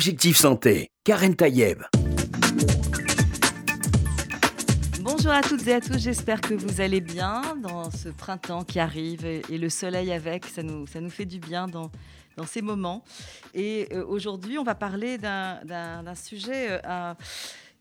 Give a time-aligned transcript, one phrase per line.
[0.00, 1.82] Objectif Santé, Karen Tayeb.
[5.02, 8.80] Bonjour à toutes et à tous, j'espère que vous allez bien dans ce printemps qui
[8.80, 11.90] arrive et, le soleil avec, ça nous, ça nous fait du bien dans,
[12.38, 13.04] dans ces moments.
[13.52, 17.12] Et euh, aujourd'hui, on va parler d'un sujet euh,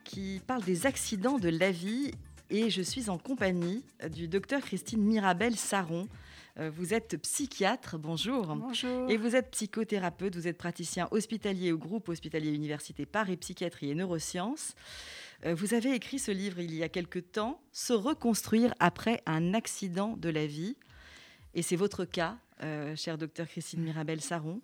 [0.03, 2.11] qui parle des accidents de la vie
[2.49, 3.81] et je suis en compagnie
[4.11, 6.09] du docteur Christine Mirabel Saron.
[6.57, 8.55] Euh, vous êtes psychiatre, bonjour.
[8.55, 9.09] Bonjour.
[9.09, 13.95] Et vous êtes psychothérapeute, vous êtes praticien hospitalier au groupe hospitalier Université Paris Psychiatrie et
[13.95, 14.75] Neurosciences.
[15.45, 19.53] Euh, vous avez écrit ce livre il y a quelque temps, Se reconstruire après un
[19.53, 20.75] accident de la vie.
[21.53, 24.61] Et c'est votre cas, euh, cher docteur Christine Mirabel Saron.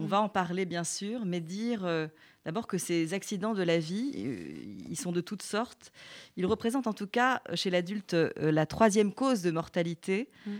[0.00, 2.06] On va en parler bien sûr, mais dire euh,
[2.44, 4.12] d'abord que ces accidents de la vie,
[4.88, 5.90] ils sont de toutes sortes.
[6.36, 10.28] Ils représentent en tout cas chez l'adulte la troisième cause de mortalité.
[10.46, 10.50] Mm.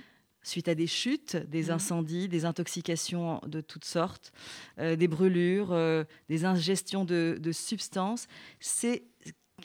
[0.43, 1.71] Suite à des chutes, des mm.
[1.71, 4.33] incendies, des intoxications de toutes sortes,
[4.79, 5.77] des brûlures,
[6.29, 8.29] des ingestions de, de substances.
[8.61, 9.05] C'est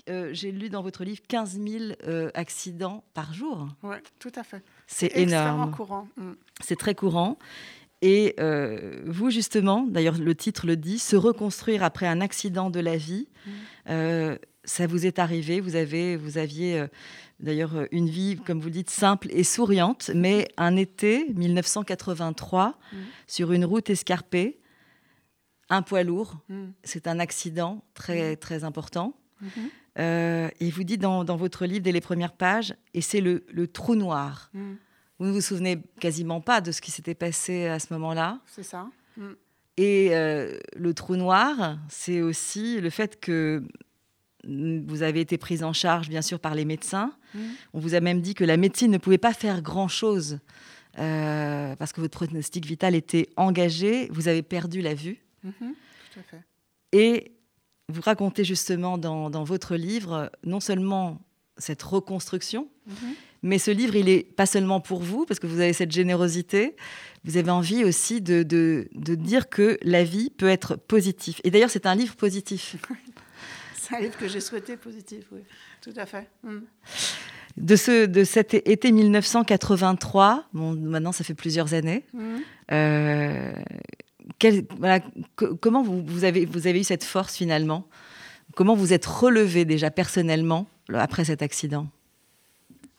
[0.10, 3.68] euh, j'ai lu dans votre livre 15 000 euh, accidents par jour.
[3.84, 4.64] Oui, tout à fait.
[4.88, 5.72] C'est énorme.
[5.72, 6.08] courant.
[6.18, 6.32] Mm.
[6.62, 7.38] C'est très courant.
[8.02, 12.80] Et euh, vous, justement, d'ailleurs, le titre le dit, se reconstruire après un accident de
[12.80, 14.36] la vie, mm.
[14.64, 15.60] Ça vous est arrivé.
[15.60, 16.86] Vous, avez, vous aviez
[17.40, 22.98] d'ailleurs une vie, comme vous le dites, simple et souriante, mais un été 1983, mm.
[23.28, 24.60] sur une route escarpée,
[25.70, 26.38] un poids lourd,
[26.84, 29.16] c'est un accident très, très important.
[30.00, 33.96] Euh, et vous dit dans, votre livre, dès les premières pages, et c'est le, trou
[33.96, 34.50] noir.
[34.54, 34.74] Mm.
[35.20, 38.40] Vous ne vous souvenez quasiment pas de ce qui s'était passé à ce moment-là.
[38.48, 38.88] C'est ça.
[39.18, 39.32] Mm.
[39.78, 43.64] Et euh, le trou noir, c'est aussi le fait que
[44.46, 47.14] vous avez été prise en charge, bien sûr, par les médecins.
[47.34, 47.40] Mm.
[47.74, 50.40] On vous a même dit que la médecine ne pouvait pas faire grand-chose
[51.00, 54.08] euh, parce que votre pronostic vital était engagé.
[54.12, 55.24] Vous avez perdu la vue.
[55.46, 55.74] Mm-hmm.
[56.14, 56.44] Tout à fait.
[56.92, 57.34] Et
[57.90, 61.20] vous racontez justement dans, votre livre non seulement
[61.58, 62.96] cette reconstruction, mhm.
[63.44, 66.76] mais ce livre, il n'est pas seulement pour vous, parce que vous avez cette générosité,
[67.26, 68.44] vous avez envie aussi de,
[68.94, 71.40] dire que la vie peut être positive.
[71.44, 72.76] Et d'ailleurs, c'est un livre positif.
[73.84, 75.42] c'est un livre que j'ai souhaité positif, oui,
[75.82, 76.30] tout à fait.
[76.44, 76.60] Mm.
[77.58, 82.38] De, ce, de cet été 1983, bon, maintenant ça fait plusieurs années, mm.
[82.72, 83.54] euh,
[85.62, 87.88] comment vous, avez, vous avez eu cette force finalement?
[88.56, 91.88] Comment vous êtes relevé déjà personnellement après cet accident?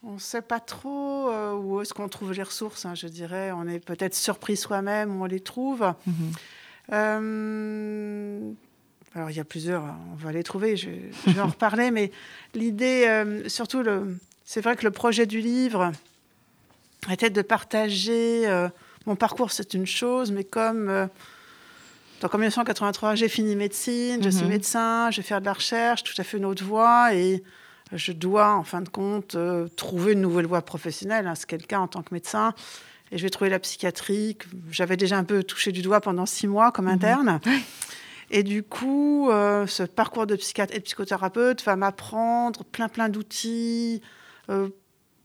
[0.03, 3.53] On ne sait pas trop euh, où est-ce qu'on trouve les ressources, hein, je dirais.
[3.53, 5.95] On est peut-être surpris soi-même, on les trouve.
[6.07, 6.33] Mhm.
[6.93, 8.53] Euh,
[9.15, 10.91] alors, il y a plusieurs, on va les trouver, je,
[11.27, 12.11] vais en reparler, mais
[12.55, 13.83] l'idée, euh, surtout,
[14.45, 15.93] c'est vrai que le projet du livre
[17.11, 18.49] était de partager
[19.07, 21.07] mon parcours, c'est une chose, mais comme euh,
[22.21, 24.51] donc en 1983, j'ai fini médecine, je suis mhm.
[24.51, 27.43] médecin, je vais faire de la recherche, tout à fait une autre voie, et
[27.93, 31.55] je dois, en fin de compte, euh, trouver une nouvelle voie professionnelle, hein, ce qui
[31.55, 32.55] est le cas en tant que médecin.
[33.13, 36.25] Et je vais trouver la psychiatrie, que j'avais déjà un peu touché du doigt pendant
[36.25, 36.93] six mois comme mhm.
[36.93, 37.41] interne.
[38.37, 43.09] Et du coup, euh, ce parcours de psychiatre et de psychothérapeute va m'apprendre plein, plein
[43.09, 44.03] d'outils,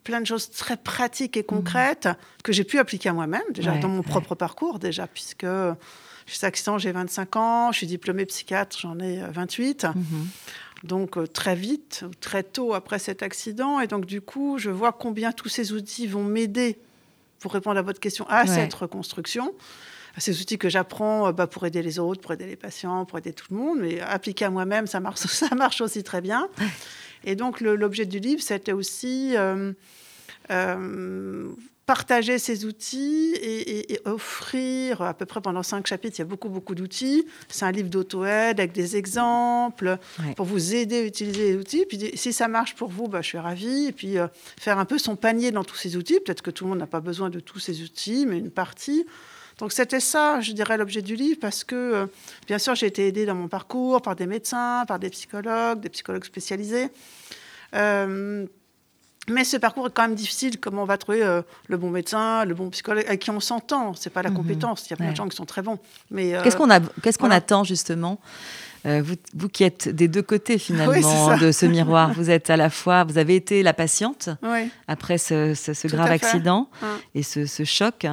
[0.03, 2.15] plein de choses très pratiques et concrètes mhm.
[2.43, 5.45] que j'ai pu appliquer à moi-même, déjà dans mon propre parcours, déjà, puisque
[6.29, 9.83] je suis accident, j'ai 25 ans, je suis diplômée psychiatre, j'en ai 28.
[9.83, 10.27] Euh, mhm.
[10.83, 13.79] Donc euh, très vite, très tôt après cet accident.
[13.79, 16.79] Et donc du coup, je vois combien tous ces outils vont m'aider
[17.39, 19.53] pour répondre à votre question, à cette reconstruction.
[20.19, 23.17] Ces outils que j'apprends euh, bah, pour aider les autres, pour aider les patients, pour
[23.17, 26.47] aider tout le monde, mais appliquer à moi-même, ça marche, ça marche aussi très bien.
[27.23, 29.73] Et donc l'objet du livre, c'était aussi euh,
[30.51, 31.49] euh,
[31.89, 36.47] partager ces outils et, offrir, à peu près pendant cinq chapitres, il y a beaucoup,
[36.47, 37.25] beaucoup d'outils.
[37.47, 39.97] C'est un livre d'auto-aide avec des exemples
[40.35, 41.85] pour vous aider à utiliser les outils.
[41.89, 43.87] Puis si ça marche pour vous, bah, je suis ravie.
[43.87, 44.27] Et puis euh,
[44.59, 46.19] faire un peu son panier dans tous ces outils.
[46.19, 49.07] Peut-être que tout le monde n'a pas besoin de tous ces outils, mais une partie.
[49.59, 52.05] Donc c'était ça, je dirais, l'objet du livre, parce que, euh,
[52.47, 55.89] bien sûr, j'ai été aidée dans mon parcours par des médecins, par des psychologues, des
[55.89, 56.87] psychologues spécialisés.
[57.75, 58.45] Euh,
[59.27, 62.45] mais ce parcours est quand même difficile, comment on va trouver euh, le bon médecin,
[62.45, 63.93] le bon psychologue, avec qui on s'entend.
[63.93, 64.37] C'est pas la mhm.
[64.37, 64.87] compétence.
[64.87, 65.77] Il y a plein de gens qui sont très bons.
[66.09, 68.19] Mais qu'est-ce qu'on a, qu'est-ce qu'on attend justement?
[68.85, 69.03] Euh,
[69.33, 73.03] vous, qui êtes des deux côtés finalement de ce miroir, vous êtes à la fois,
[73.03, 74.29] vous avez été la patiente
[74.87, 76.69] après ce, grave accident
[77.13, 78.07] et ce, choc.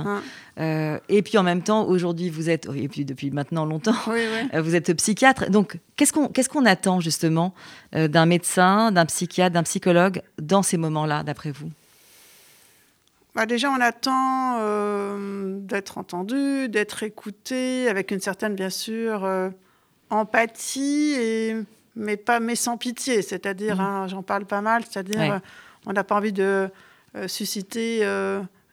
[0.58, 4.62] Euh, et puis en même temps, aujourd'hui, vous êtes, et puis depuis maintenant longtemps, euh,
[4.62, 5.50] vous êtes psychiatre.
[5.50, 7.54] Donc, qu'est-ce qu'on qu'est-ce qu'on attend justement
[7.92, 11.70] d'un médecin, d'un psychiatre, d'un psychologue dans ces moments-là, d'après vous?
[13.34, 14.58] Bah déjà, on attend
[15.60, 19.28] d'être entendu, d'être écouté, avec une certaine, bien sûr,
[20.11, 21.56] empathie, et,
[21.94, 23.23] mais, pas, mais sans pitié.
[23.23, 25.41] C'est-à-dire, hein, j'en parle pas mal, c'est-à-dire,
[25.87, 26.69] on n'a pas envie de
[27.26, 28.06] susciter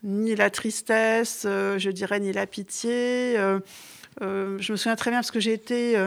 [0.03, 3.35] ni la tristesse, je dirais, ni la pitié.
[4.21, 5.97] je me souviens très bien parce que j'ai été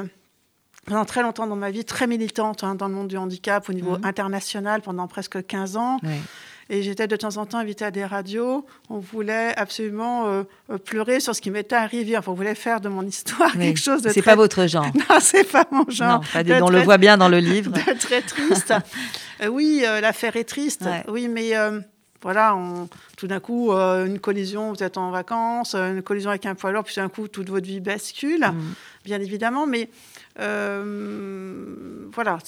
[0.87, 3.73] pendant très longtemps dans ma vie, très militante hein, dans le monde du handicap au
[3.73, 4.05] niveau mhm.
[4.05, 5.99] international pendant presque 15 ans.
[6.69, 8.67] Et j'étais de temps en temps invitée à des radios.
[8.91, 12.17] On voulait absolument euh, euh, pleurer sur ce qui m'était arrivé.
[12.17, 14.11] Enfin, on voulait faire de mon histoire quelque chose de.
[14.11, 14.87] C'est pas votre genre.
[14.97, 16.23] Non, c'est pas mon genre.
[16.35, 17.73] Non, on le voit bien dans le livre.
[18.01, 18.73] très triste.
[19.43, 20.89] Euh, oui, l'affaire est triste.
[21.09, 21.53] Oui, mais
[22.23, 22.89] voilà, on,
[23.19, 26.85] tout d'un coup, une collision, vous êtes en vacances, une collision avec un poids lourd,
[26.85, 28.75] puis d'un coup, toute votre vie bascule, mm.
[29.05, 29.67] bien évidemment.
[29.67, 29.91] Mais
[30.41, 32.39] euh, voilà,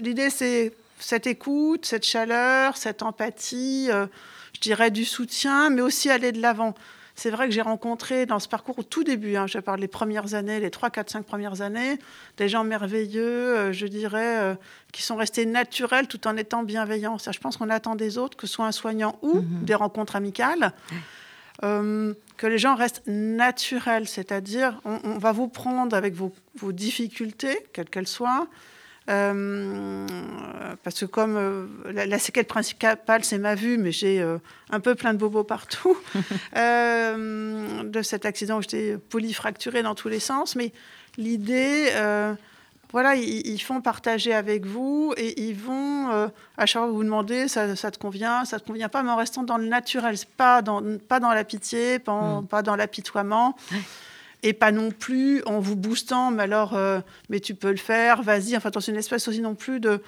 [0.00, 4.06] l'idée, c'est cette écoute, cette chaleur, cette empathie, euh,
[4.54, 6.74] je dirais du soutien, mais aussi aller de l'avant.
[7.16, 9.88] C'est vrai que j'ai rencontré dans ce parcours au tout début, hein, je parle des
[9.88, 11.98] premières années, les 3, 4, 5 premières années,
[12.38, 14.56] des gens merveilleux, euh, je dirais,
[14.92, 17.18] qui sont restés naturels tout en étant bienveillants.
[17.18, 19.64] Ça, je pense qu'on attend des autres, que ce soit un soignant ou mhm.
[19.64, 20.72] des rencontres amicales.
[21.62, 26.32] Euh, que les gens restent naturels, c'est-à-dire on, va vous prendre avec vos,
[26.72, 28.73] difficultés, quelles qu'elles soient, euh,
[29.06, 34.24] parce que comme euh, la, séquelle principale, c'est ma vue, mais j'ai
[34.70, 35.96] un peu plein de bobos partout
[36.54, 40.72] de cet accident où j'étais polyfracturée dans tous les sens, mais
[41.16, 41.90] l'idée
[42.94, 47.48] voilà, ils, font partager avec vous et ils vont, euh, à chaque fois vous demandez,
[47.48, 50.62] ça, ça, te convient, ça te convient pas, mais en restant dans le naturel, pas
[50.62, 52.46] dans, pas dans la pitié, pas, mm.
[52.46, 53.56] pas dans l'apitoiement.
[54.44, 57.00] Et pas non plus en vous boostant, mais alors, euh,
[57.30, 58.56] mais tu peux le faire, vas-y.
[58.56, 60.00] Enfin, dans une espèce aussi non plus de,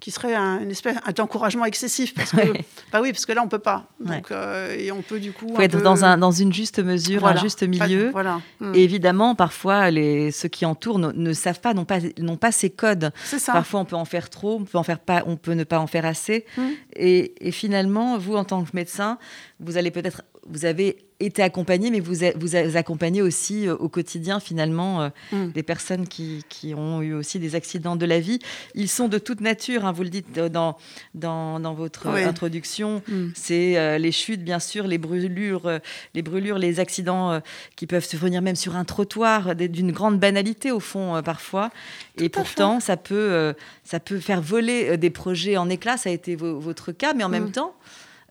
[0.00, 2.36] qui serait un, une espèce d'encouragement excessif parce que
[2.92, 5.54] bah oui parce que là on peut pas donc euh, et on peut du coup
[5.54, 8.40] faut être dans un dans une juste mesure un juste milieu voilà.
[8.60, 8.74] Hmm.
[8.74, 12.70] et évidemment parfois les ceux qui entourent ne, savent pas n'ont pas n'ont pas ces
[12.70, 13.52] codes ça.
[13.52, 15.80] parfois on peut en faire trop on peut en faire pas on peut ne pas
[15.80, 16.62] en faire assez hmm.
[16.94, 19.18] et, et, finalement vous en tant que médecin
[19.58, 24.38] vous allez peut-être vous avez été accompagné, mais vous, vous accompagnez aussi euh, au quotidien
[24.38, 25.50] finalement euh, mm.
[25.50, 28.38] des personnes qui, qui, ont eu aussi des accidents de la vie.
[28.74, 30.76] Ils sont de toute nature, hein, vous le dites euh, dans,
[31.14, 33.28] dans, dans votre introduction, mm.
[33.34, 35.80] c'est les chutes bien sûr, les brûlures,
[36.14, 37.40] les brûlures, les accidents
[37.76, 41.70] qui peuvent se venir même sur un trottoir, d'une grande banalité au fond parfois.
[42.18, 43.54] Et pourtant, ça peut,
[43.84, 47.28] ça peut faire voler des projets en éclats, ça a été votre cas, mais en
[47.28, 47.52] même mm.
[47.52, 47.74] temps,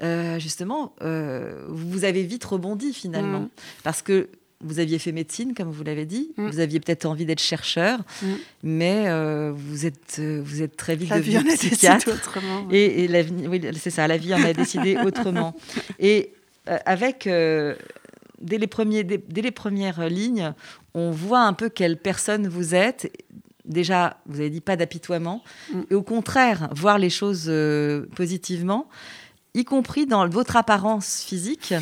[0.04, 3.42] euh, justement, euh, vous avez vite rebondi finalement.
[3.42, 3.50] Mm.
[3.84, 4.30] Parce que
[4.62, 6.34] vous aviez fait médecine, comme vous l'avez dit.
[6.38, 6.48] Mm.
[6.50, 8.28] Vous aviez peut-être envie d'être chercheur, mm.
[8.64, 12.10] mais euh, vous, êtes, vous êtes très vite devenu psychiatre.
[12.10, 12.68] autrement.
[12.72, 15.56] Et, et la, oui, c'est ça, la vie en a décidé autrement.
[16.00, 16.34] Et
[16.86, 20.54] avec, dès, les premiers, dès, les premières lignes,
[20.94, 23.12] on voit un peu quelle personne vous êtes
[23.66, 25.44] déjà, vous avez dit pas d'apitoiement,
[25.92, 27.52] et au contraire, voir les choses
[28.16, 28.88] positivement
[29.58, 31.74] y compris dans votre apparence physique.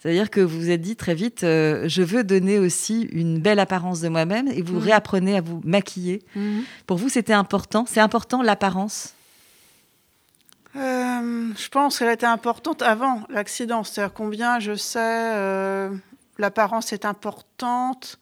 [0.00, 3.58] C'est-à-dire que vous vous êtes dit très vite, euh, je veux donner aussi une belle
[3.58, 6.22] apparence de moi-même et vous réapprenez à vous maquiller.
[6.34, 6.62] Mhm.
[6.86, 9.14] Pour vous, c'était important C'est important l'apparence?
[10.74, 13.84] Euh, Je pense qu'elle était importante avant l'accident.
[13.84, 15.90] C'est-à-dire combien je sais, euh,
[16.38, 18.18] l'apparence est importante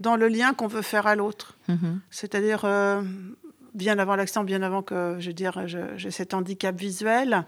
[0.00, 1.58] dans le lien qu'on veut faire à l'autre.
[1.68, 2.00] Mhm.
[2.10, 2.64] C'est-à-dire,
[3.74, 7.44] bien avant l'accident, bien avant que je dire, j'ai cet handicap visuel.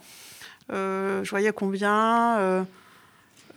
[0.73, 2.65] Euh, je voyais combien euh,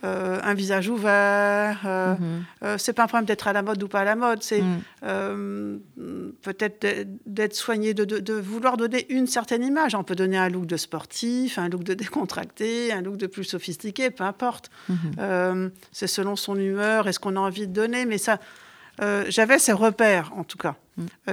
[0.04, 1.80] euh, un visage ouvert.
[1.84, 2.44] Mhm.
[2.78, 4.42] c'est pas un problème d'être à la mode ou pas à la mode.
[4.42, 5.80] C'est mhm.
[6.42, 6.86] peut-être
[7.26, 9.94] d'être soigné, de, vouloir donner une certaine image.
[9.94, 13.44] On peut donner un look de sportif, un look de décontracté, un look de plus
[13.44, 14.70] sophistiqué, peu importe.
[14.88, 15.70] Mhm.
[15.92, 18.04] c'est selon son humeur et ce qu'on a envie de donner.
[18.06, 18.38] Mais ça,
[19.28, 20.76] j'avais ces repères, en tout cas,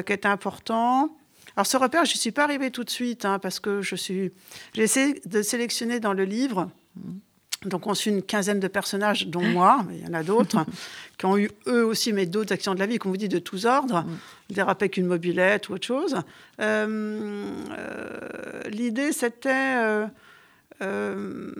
[0.05, 1.15] qui étaient importants.
[1.55, 3.95] Alors ce repère, je ne suis pas arrivée tout de suite, hein, parce que je
[3.95, 4.31] suis...
[4.73, 6.69] j'ai essayé de sélectionner dans le livre.
[7.63, 10.65] Donc on suit une quinzaine de personnages, dont moi, mais il y en a d'autres,
[11.17, 13.39] qui ont eu eux aussi, mais d'autres actions de la vie, comme vous dit, de
[13.39, 14.53] tous ordres, mm.
[14.53, 16.15] dérapés avec une mobilette ou autre chose.
[16.59, 20.05] Euh, euh, l'idée, c'était
[20.81, 21.51] euh,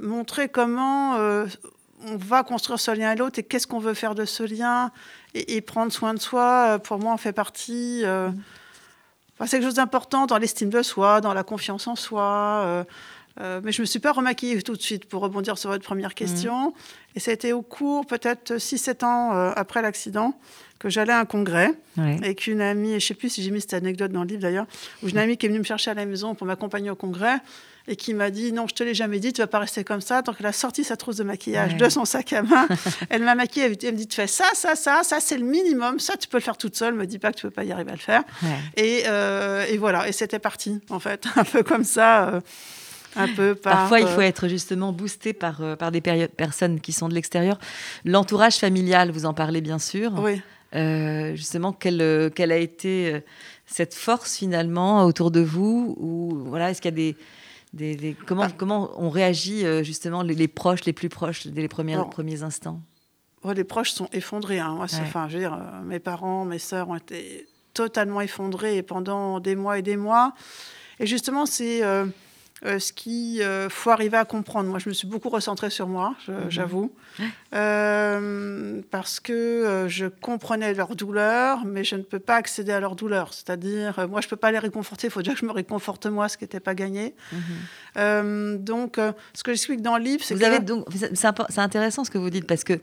[0.00, 1.16] montrer comment
[2.06, 4.90] on va construire ce lien à l'autre et qu'est-ce qu'on veut faire de ce lien
[5.34, 6.78] et, prendre soin de soi.
[6.82, 8.02] Pour moi, on fait partie.
[9.46, 12.62] C'est quelque chose d'important dans l'estime de soi, dans la confiance en soi.
[12.64, 12.84] Euh,
[13.40, 15.84] euh, mais je ne me suis pas remaquillée tout de suite pour rebondir sur votre
[15.84, 16.70] première question.
[16.70, 16.72] Mmh.
[17.16, 20.34] Et ça a été au cours, peut-être 6-7 ans euh, après l'accident,
[20.80, 22.18] que j'allais à un congrès Ouais.
[22.22, 24.42] et qu'une amie, et je sais plus si j'ai mis cette anecdote dans le livre
[24.42, 24.66] d'ailleurs,
[25.02, 27.38] où une amie qui est venue me chercher à la maison pour m'accompagner au congrès
[27.88, 30.02] et qui m'a dit non, je te l'ai jamais dit, tu vas pas rester comme
[30.02, 30.22] ça.
[30.22, 31.78] Donc elle a sorti sa trousse de maquillage Ouais.
[31.78, 32.68] de son sac à main.
[33.10, 35.98] elle m'a maquillée, elle me dit tu fais ça, ça, ça, ça c'est le minimum,
[35.98, 36.94] ça tu peux le faire toute seule.
[36.94, 38.22] Me dis pas que tu peux pas y arriver à le faire.
[38.42, 38.48] Ouais.
[38.76, 42.40] Et, euh, et voilà, et c'était parti en fait, un peu comme ça, euh,
[43.16, 43.72] un peu par.
[43.72, 47.58] Parfois, il euh, faut être justement boosté par, par des personnes qui sont de l'extérieur.
[48.04, 50.12] L'entourage familial, vous en parlez bien sûr.
[50.18, 50.40] Oui.
[50.74, 53.22] Euh, justement, quelle, quelle a été
[53.64, 55.96] cette force finalement autour de vous?
[55.98, 57.16] Ou voilà, est-ce qu'il y a des,
[57.72, 58.50] des, des- comment, Ah.
[58.56, 62.04] comment on réagit euh, justement les, les proches, les plus proches dès les premiers, Bon.
[62.08, 62.80] premiers instants?
[63.44, 64.58] Ouais, les proches sont effondrés.
[64.58, 64.74] hein.
[64.74, 65.02] Moi, c'est- Ouais.
[65.06, 69.54] enfin, je veux dire, euh, mes parents, mes sœurs ont été totalement effondrés pendant des
[69.54, 70.34] mois et des mois.
[70.98, 72.06] Et justement, c'est euh,
[72.64, 74.68] euh, ce qu'il faut arriver à comprendre.
[74.68, 76.34] Moi, je me suis beaucoup recentrée sur moi, Mhm.
[76.50, 76.92] j'avoue,
[77.52, 82.80] Euh, parce que euh, je comprenais leur douleur, mais je ne peux pas accéder à
[82.80, 83.32] leur douleur.
[83.34, 85.06] C'est-à-dire, euh, moi, je ne peux pas les réconforter.
[85.08, 87.14] Il faut déjà que je me réconforte moi, ce qui n'était pas gagné.
[87.96, 92.18] Euh, donc, euh, ce que j'explique dans le livre, c'est que c'est intéressant ce que
[92.18, 92.80] vous dites parce que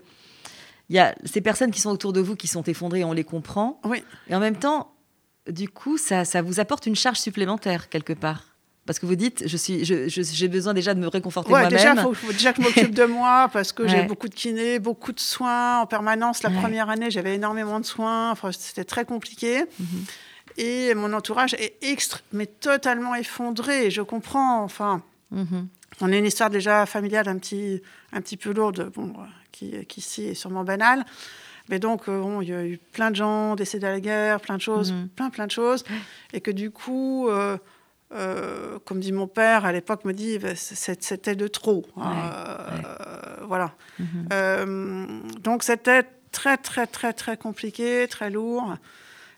[0.90, 3.24] il y a ces personnes qui sont autour de vous qui sont effondrées, on les
[3.24, 3.80] comprend.
[3.86, 4.04] Oui.
[4.28, 4.92] Et en même temps,
[5.50, 8.55] du coup, ça, ça vous apporte une charge supplémentaire quelque part.
[8.86, 11.68] Parce que vous dites, je suis, je- je- j'ai besoin déjà de me réconforter Ouais,
[11.68, 12.04] déjà, il moi-même.
[12.04, 15.12] faut, faut déjà que je m'occupe de moi parce que j'ai beaucoup de kinés, beaucoup
[15.12, 16.44] de soins en permanence.
[16.44, 16.60] La Ouais.
[16.62, 18.30] première année, j'avais énormément de soins.
[18.32, 19.64] Enfin, c'était très compliqué.
[19.80, 19.88] Mhm.
[20.58, 23.90] Et mon entourage est extra- mais totalement effondré.
[23.90, 24.64] Je comprends.
[24.64, 25.02] Enfin,
[25.32, 25.68] Mhm.
[26.02, 27.82] on a une histoire déjà familiale un petit,
[28.14, 29.14] un petit peu lourde, bon,
[29.52, 31.06] qui, qui ici est sûrement banale.
[31.70, 34.40] Mais donc, euh, bon, il y a eu plein de gens décédés à la guerre,
[34.40, 35.08] plein de choses, Mhm.
[35.16, 35.84] plein, plein de choses.
[36.34, 37.58] Et que du coup, euh,
[38.16, 41.86] euh, comme dit mon père à l'époque, me dit, bah, c'était de trop.
[41.98, 43.74] hein, Ouais, euh, Voilà.
[44.00, 44.30] Mhm.
[44.32, 45.06] Euh,
[45.42, 48.76] donc, c'était très, très, très, très compliqué, très lourd.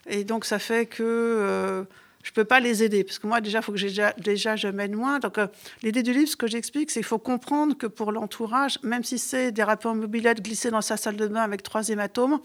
[0.06, 1.84] Et donc, ça fait que
[2.22, 3.04] je ne peux pas les aider.
[3.04, 5.18] Parce que moi, déjà, il faut que j'ai déjà, déjà, je m'aide moins.
[5.18, 5.38] Donc,
[5.82, 9.18] l'idée du livre, ce que j'explique, c'est qu'il faut comprendre que pour l'entourage, même si
[9.18, 12.38] c'est des rapports mobilettes glissés dans sa salle de bain avec trois hématomes,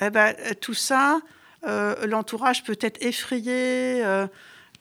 [0.00, 1.20] eh ben, tout ça,
[2.06, 4.02] l'entourage peut être effrayé.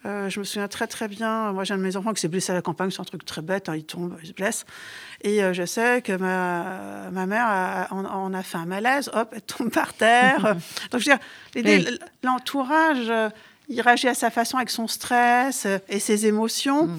[0.06, 2.30] Euh, je me souviens très très bien, moi j'ai un de mes enfants qui s'est
[2.30, 4.66] blessé à la campagne, c'est un truc très bête, hein, il tombe, il se blesse.
[5.22, 9.10] Et euh, je sais que ma, ma mère a, en, en a fait un malaise,
[9.14, 10.56] hop, elle tombe par terre.
[10.92, 13.30] Donc je veux dire, l'entourage, euh,
[13.68, 16.90] il réagit à sa façon avec son stress et ses émotions.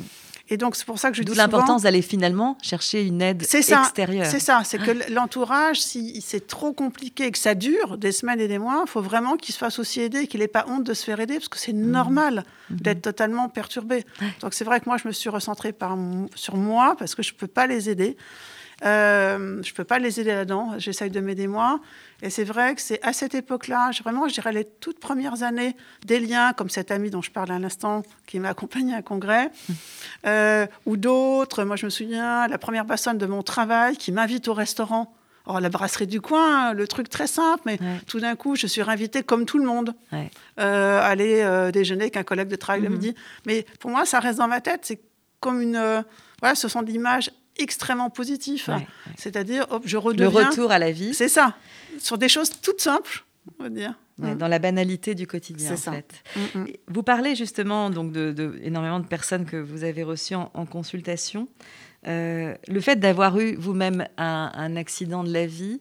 [0.52, 3.22] Et donc c'est pour ça que je D'où dis souvent- l'importance d'aller finalement chercher une
[3.22, 4.26] aide C'est ça, extérieure.
[4.26, 8.40] C'est ça, c'est que l'entourage, si c'est trop compliqué et que ça dure des semaines
[8.40, 10.64] et des mois, il faut vraiment qu'il se fasse aussi aider et qu'il n'ait pas
[10.68, 14.04] honte de se faire aider parce que c'est normal d'être totalement perturbé.
[14.40, 15.96] Donc c'est vrai que moi, je me suis recentrée par,
[16.34, 18.16] sur moi parce que je ne peux pas les aider.
[18.84, 20.74] Euh, je ne peux pas les aider là-dedans.
[20.78, 21.80] J'essaye de m'aider moi.
[22.22, 25.76] Et c'est vrai que c'est à cette époque-là, vraiment, je dirais, les toutes premières années,
[26.06, 29.02] des liens comme cet ami dont je parle à l'instant, qui m'a accompagné à un
[29.02, 29.50] congrès,
[30.26, 31.64] euh, ou d'autres.
[31.64, 35.14] Moi, je me souviens, la première personne de mon travail qui m'invite au restaurant.
[35.46, 37.98] Oh, la brasserie du coin, le truc très simple, mais Ouais.
[38.06, 40.30] tout d'un coup, je suis réinvitée comme tout le monde, Ouais.
[40.60, 42.94] euh, aller euh, déjeuner avec un collègue de travail le Mhm.
[42.94, 43.14] midi.
[43.46, 44.80] Mais pour moi, ça reste dans ma tête.
[44.84, 45.00] C'est
[45.40, 45.76] comme une.
[45.76, 46.02] euh,
[46.40, 48.12] voilà, ce sont des images extrêmement.
[48.18, 48.24] Ouais,
[48.74, 48.86] ouais.
[49.16, 50.48] C'est-à-dire, hop, je Le redeviens.
[50.50, 51.54] retour à la vie, C'est ça.
[51.98, 53.24] Sur des choses toutes simples,
[53.58, 53.94] on va dire.
[54.18, 54.38] ouais, Mm.
[54.38, 55.68] dans la banalité du quotidien.
[55.76, 55.92] C'est en ça.
[55.92, 56.12] fait.
[56.36, 56.66] Mm, mm.
[56.88, 60.66] Vous parlez justement donc de, de énormément de personnes que vous avez reçues en, en
[60.66, 61.48] consultation.
[62.06, 65.80] Euh, le fait d'avoir eu vous-même un, un accident de la vie,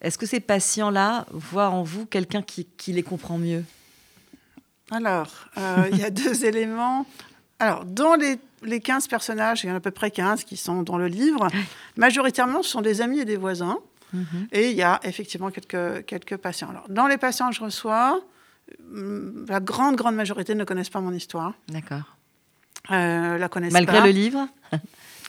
[0.00, 3.64] est-ce que ces patients-là voient en vous quelqu'un qui, qui les comprend mieux?
[4.90, 7.06] Alors, euh, il y a deux éléments.
[7.58, 10.56] Alors, dans les, les 15 personnages, il y en a à peu près 15 qui
[10.56, 11.48] sont dans le livre,
[11.96, 13.78] majoritairement, ce sont des amis et des voisins.
[14.52, 16.70] Et il y a effectivement quelques, quelques patients.
[16.70, 18.20] Alors, dans les patients que je reçois,
[18.92, 21.54] hum, la grande, grande majorité ne connaissent pas mon histoire.
[21.68, 22.16] D'accord.
[22.92, 24.06] Euh, la connaissent Malgré pas.
[24.06, 24.46] le livre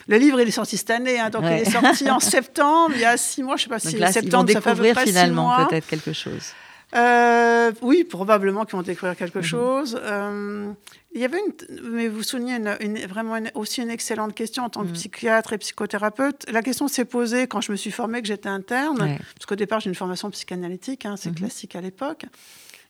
[0.08, 1.64] Le livre, il est sorti cette année, hein, donc Ouais.
[1.64, 3.90] il est sorti en septembre, il y a six mois, je ne sais pas Donc
[3.92, 6.52] si là, ils vont septembre, ça fait à peu découvrir près finalement peut-être quelque chose.
[6.96, 9.44] Euh, oui, probablement qu'ils vont découvrir quelque Mhm.
[9.44, 10.00] chose.
[10.02, 10.72] Euh,
[11.14, 14.64] il y avait une, mais vous soulignez une- une- vraiment une- aussi une excellente question
[14.64, 14.94] en tant que Mhm.
[14.94, 16.46] psychiatre et psychothérapeute.
[16.52, 19.18] La question s'est posée quand je me suis formée que j'étais interne, Ouais.
[19.36, 21.36] parce qu'au départ j'ai une formation psychanalytique, hein, c'est Mhm.
[21.36, 22.26] classique à l'époque.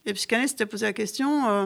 [0.06, 1.66] Et psychanalyste s'était posé la question euh,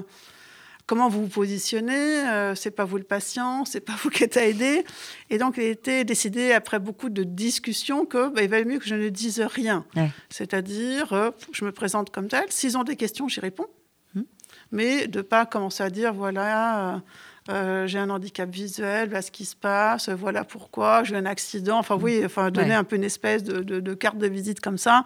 [0.90, 4.38] comment vous vous positionnez euh, C'est pas vous le patient, c'est pas vous qui êtes
[4.38, 4.84] à aider.
[5.30, 8.80] Et donc il a été décidé après beaucoup de discussions que bah, il valait mieux
[8.80, 9.86] que je ne dise rien.
[9.96, 10.10] Ouais.
[10.30, 12.46] C'est-à-dire, euh, je me présente comme tel.
[12.50, 13.68] S'ils ont des questions, j'y réponds.
[14.16, 14.26] Mhm.
[14.72, 17.00] Mais de pas commencer à dire, voilà, euh,
[17.52, 21.78] euh, j'ai un handicap visuel, voilà ce qui se passe, voilà pourquoi, j'ai un accident.
[21.78, 22.74] Enfin, oui, enfin, donner Ouais.
[22.76, 25.04] un peu une espèce de, de- de carte de visite comme ça.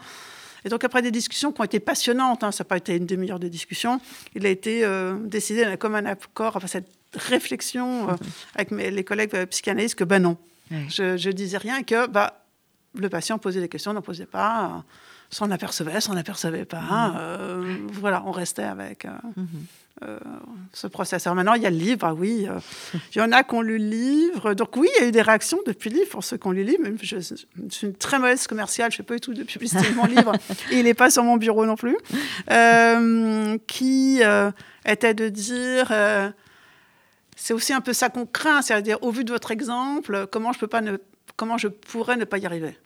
[0.65, 3.05] Et donc, après des discussions qui ont été passionnantes, hein, ça n'a pas été une
[3.05, 3.99] demi-heure de discussion,
[4.35, 8.13] il a été euh, décidé, comme un accord, enfin, cette réflexion euh,
[8.55, 10.37] avec mes, les collègues euh, psychanalystes, que ben non,
[10.89, 12.45] je, je disais rien et que bah,
[12.95, 14.83] le patient posait des questions, n'en posait pas
[15.33, 16.79] s'en apercevait, s'en apercevait pas.
[16.79, 17.17] Mmh.
[17.17, 19.45] Euh, voilà, on restait avec euh, mmh.
[20.03, 20.19] euh,
[20.71, 21.33] ce processeur.
[21.35, 22.47] Maintenant, il y a le livre, ah oui.
[23.15, 24.53] il y en a qui ont lu le livre.
[24.53, 26.51] Donc oui, il y a eu des réactions depuis le livre pour ceux qui ont
[26.51, 26.83] lu le livre.
[27.01, 29.95] Je, suis une très mauvaise commerciale, je ne fais pas du tout de publicité de
[29.95, 30.33] mon livre.
[30.71, 31.97] Et il n'est pas sur mon bureau non plus.
[33.67, 34.21] qui
[34.85, 36.33] était de dire
[37.35, 40.59] c'est aussi un peu ça qu'on craint, c'est-à-dire au vu de votre exemple, comment je
[40.59, 40.97] peux pas ne
[41.35, 42.77] comment je pourrais ne pas y arriver.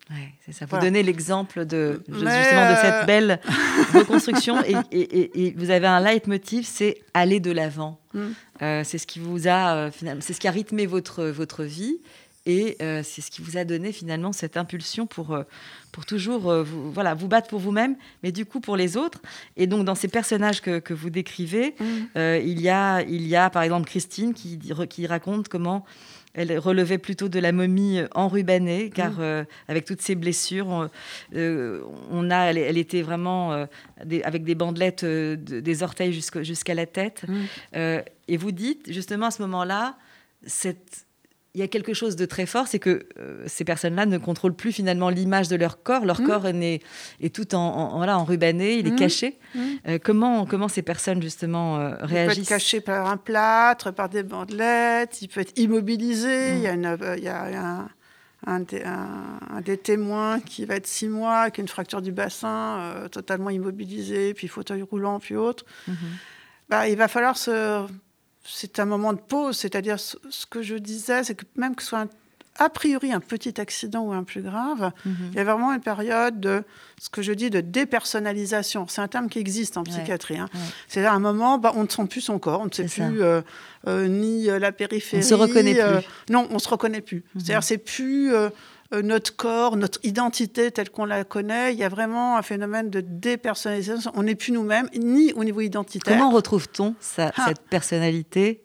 [0.46, 0.65] c'est ça.
[0.65, 3.39] Vous donnez l'exemple de justement de cette euh, belle
[3.94, 8.00] reconstruction et, vous avez un leitmotiv, c'est aller de l'avant.
[8.13, 8.22] Mm.
[8.62, 11.63] Euh, c'est ce qui vous a euh, finalement, c'est ce qui a rythmé votre votre
[11.63, 12.00] vie
[12.46, 15.38] et c'est ce qui vous a donné finalement cette impulsion pour
[15.91, 19.20] pour toujours vous, voilà vous battre pour vous-même, mais du coup pour les autres.
[19.58, 22.20] Et donc dans ces personnages que, que vous décrivez, mm.
[22.46, 24.58] il y a il y a par exemple Christine qui
[24.89, 25.86] qui raconte comment
[26.38, 29.22] elle relevait plutôt de la momie enrubannée, car mmh.
[29.22, 30.89] euh, avec toutes ses blessures, on,
[31.36, 31.82] euh,
[32.29, 33.65] a, elle, était vraiment euh,
[34.24, 37.25] avec des bandelettes des orteils jusqu'à la tête.
[37.27, 38.01] Mmh.
[38.27, 39.98] et vous dites justement à ce moment-là,
[40.46, 41.07] cette
[41.58, 44.54] il y a quelque chose de très fort, c'est que euh, ces personnes-là ne contrôlent
[44.54, 46.06] plus finalement l'image de leur corps.
[46.06, 46.28] Leur mmh.
[46.28, 46.82] corps est,
[47.20, 48.96] est, tout en, en, voilà, enrubanné, il est mmh.
[48.96, 49.40] caché.
[49.56, 49.60] Mmh.
[49.88, 54.08] Euh, comment, comment ces personnes justement réagissent Il peut être caché par un plâtre, par
[54.08, 56.58] des bandelettes, il peut être immobilisé.
[56.58, 57.88] Il y a, une, il y a
[58.46, 63.08] un, un, des témoins qui va être six mois, avec une fracture du bassin, euh,
[63.08, 65.66] totalement immobilisé, puis fauteuil roulant, puis autre.
[66.70, 67.88] Bah, il va falloir se
[68.48, 70.16] c'est un moment de pause, c'est-à-dire ce,
[70.50, 72.08] que je disais, c'est que même que ce soit
[72.60, 75.16] a priori un petit accident ou un plus grave, mhm.
[75.32, 76.63] il y a vraiment une période de
[77.00, 78.88] ce que je dis de dépersonnalisation.
[78.88, 80.38] C'est un terme qui existe en psychiatrie.
[80.38, 80.50] Hein.
[80.88, 83.42] C'est-à-dire un moment, bah, on ne sent plus son corps, on ne sait plus euh,
[83.88, 85.24] euh, ni euh, la périphérie.
[85.24, 86.34] On se reconnaît plus.
[86.34, 87.24] non, on se reconnaît plus.
[87.36, 88.50] C'est-à-dire c'est plus euh,
[88.91, 91.74] notre corps, notre identité telle qu'on la connaît.
[91.74, 94.12] Il y a vraiment un phénomène de dépersonnalisation.
[94.15, 96.17] On n'est plus nous-mêmes, ni au niveau identitaire.
[96.17, 97.32] Comment retrouve-t-on ah.
[97.46, 98.63] cette personnalité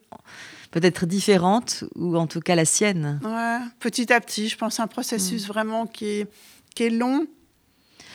[0.71, 3.21] peut-être différente, ou en tout cas la sienne?
[3.23, 5.49] Ouais, Petit à petit, je pense, un processus mm.
[5.49, 6.27] vraiment qui est,
[6.75, 7.27] qui est long,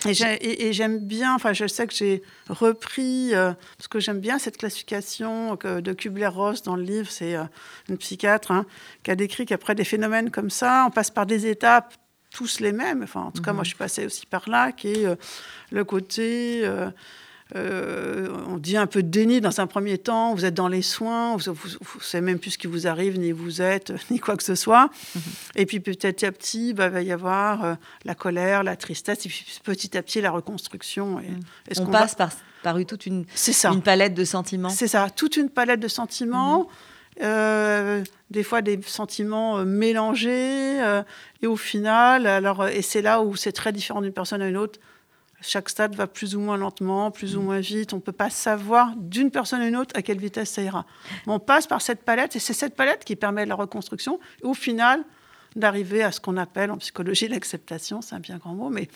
[0.05, 4.57] et j'aime bien, enfin, je sais que j'ai repris, euh, parce que j'aime bien cette
[4.57, 7.43] classification de Kubler-Ross dans le livre, c'est euh,
[7.89, 8.65] une psychiatre hein,
[9.03, 11.93] qui a décrit qu'après des phénomènes comme ça, on passe par des étapes
[12.31, 13.03] tous les mêmes.
[13.03, 13.65] Enfin, en tout cas, moi, mhm.
[13.65, 15.15] je suis passée aussi par là, qui est euh,
[15.71, 16.63] le côté
[17.55, 20.33] euh, on dit un peu de déni dans un premier temps.
[20.33, 23.31] Vous êtes dans les soins, vous ne savez même plus ce qui vous arrive, ni
[23.31, 24.89] vous êtes, ni quoi que ce soit.
[25.15, 25.21] Mhm.
[25.55, 29.25] Et puis petit à petit, bah, il va y avoir euh, la colère, la tristesse,
[29.25, 31.19] et puis petit à petit la reconstruction.
[31.19, 31.87] Et, mhm.
[31.87, 32.31] on, passe par,
[32.63, 33.25] par toute une,
[33.71, 34.69] une palette de sentiments.
[34.69, 36.59] C'est ça, toute une palette de sentiments.
[36.59, 36.67] Mhm.
[37.23, 40.77] Euh, des fois des sentiments mélangés,
[41.41, 44.57] et au final, alors, et c'est là où c'est très différent d'une personne à une
[44.57, 44.79] autre,
[45.47, 47.93] chaque stade va plus ou moins lentement, plus ou moins vite.
[47.93, 50.85] On ne peut pas savoir d'une personne à une autre à quelle vitesse ça ira.
[51.25, 54.19] Mais on passe par cette palette et c'est cette palette qui permet la reconstruction.
[54.43, 55.03] Et au final,
[55.55, 58.89] d'arriver à ce qu'on appelle en psychologie l'acceptation, c'est un bien grand mot, mais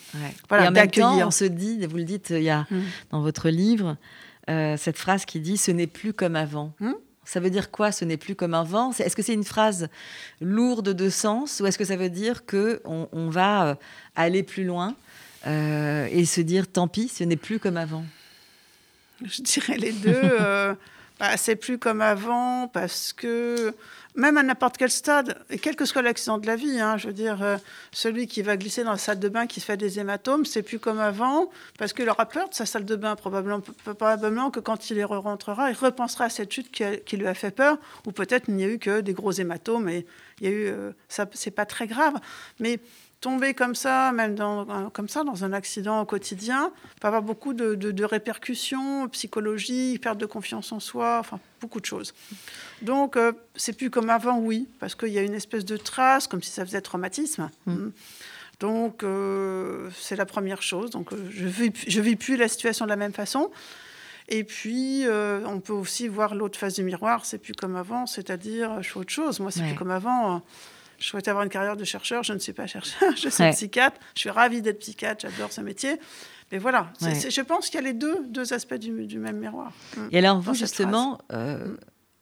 [0.48, 1.26] voilà, d'accueillir.
[1.26, 2.82] On se dit, vous le dites, il y a mm.
[3.10, 3.96] dans votre livre
[4.50, 6.74] euh, cette phrase qui dit "Ce n'est plus comme avant".
[6.80, 6.92] Mm.
[7.24, 8.90] Ça veut dire quoi Ce n'est plus comme avant?
[8.90, 9.88] Est-ce que c'est une phrase
[10.40, 13.74] lourde de sens ou est-ce que ça veut dire que on va euh,
[14.16, 14.96] aller plus loin?
[15.46, 18.04] Euh, et se dire tant pis, ce n'est plus comme avant
[19.24, 20.10] Je dirais les deux.
[20.14, 20.74] euh,
[21.20, 23.74] bah, c'est plus comme avant parce que
[24.14, 27.06] même à n'importe quel stade, et quel que soit l'accident de la vie, hein, je
[27.06, 27.56] veux dire, euh,
[27.92, 30.62] celui qui va glisser dans la salle de bain qui se fait des hématomes, c'est
[30.62, 34.60] plus comme avant, parce qu'il aura peur de sa salle de bain, probablement, probablement que
[34.60, 38.12] quand il y rentrera, il repensera à cette chute qui, lui a fait peur, ou
[38.12, 40.06] peut-être il n'y a eu que des gros hématomes, et
[40.40, 42.14] il y a eu, euh, ça, c'est pas très grave,
[42.60, 42.80] mais
[43.22, 47.54] tomber comme ça, même dans, comme ça, dans un accident au quotidien, peut avoir beaucoup
[47.54, 52.12] de, répercussions psychologiques, perte de confiance en soi, enfin beaucoup de choses.
[52.82, 56.26] Donc euh, c'est plus comme avant, oui, parce qu'il y a une espèce de trace,
[56.26, 57.48] comme si ça faisait traumatisme.
[57.66, 57.72] Mm.
[57.72, 57.92] Mm.
[58.58, 60.90] Donc euh, c'est la première chose.
[60.90, 63.50] Donc euh, je vis, je vis plus la situation de la même façon.
[64.28, 65.04] Et puis,
[65.46, 68.98] on peut aussi voir l'autre face du miroir, c'est plus comme avant, c'est-à-dire, je fais
[68.98, 69.40] autre chose.
[69.40, 70.42] Moi, c'est plus comme avant
[71.02, 73.98] je souhaitais avoir une carrière de chercheur, je ne suis pas chercheur, je suis psychiatre,
[74.14, 75.98] je suis ravie d'être psychiatre, j'adore ce métier.
[76.50, 79.72] Mais voilà, je pense qu'il y a les deux, deux aspects du, même miroir.
[80.10, 81.76] Et alors vous, justement, euh,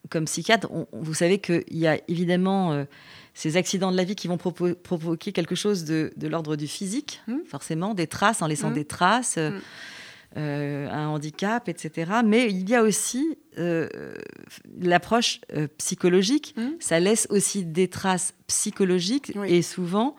[0.09, 2.87] comme psychiatre, vous savez qu'il y a évidemment
[3.35, 7.39] ces accidents de la vie qui vont provoquer quelque chose de, l'ordre du physique, mmh.
[7.47, 8.75] forcément, des traces, en laissant mmh.
[8.75, 9.37] des traces.
[9.37, 9.61] Mmh.
[10.37, 12.13] Euh, un handicap, etc.
[12.25, 13.89] Mais il y a aussi euh,
[14.81, 16.55] l'approche euh, psychologique.
[16.57, 16.69] Mmh.
[16.79, 20.15] Ça laisse aussi des traces psychologiques et souvent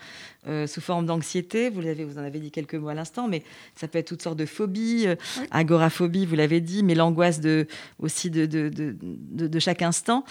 [0.66, 1.70] sous forme d'anxiété.
[1.70, 3.44] Vous, vous en avez dit quelques mots à l'instant, mais
[3.76, 5.06] ça peut être toutes sortes de phobies,
[5.52, 7.68] agoraphobie, vous l'avez dit, mais l'angoisse de,
[8.00, 10.26] aussi de, de, de chaque instant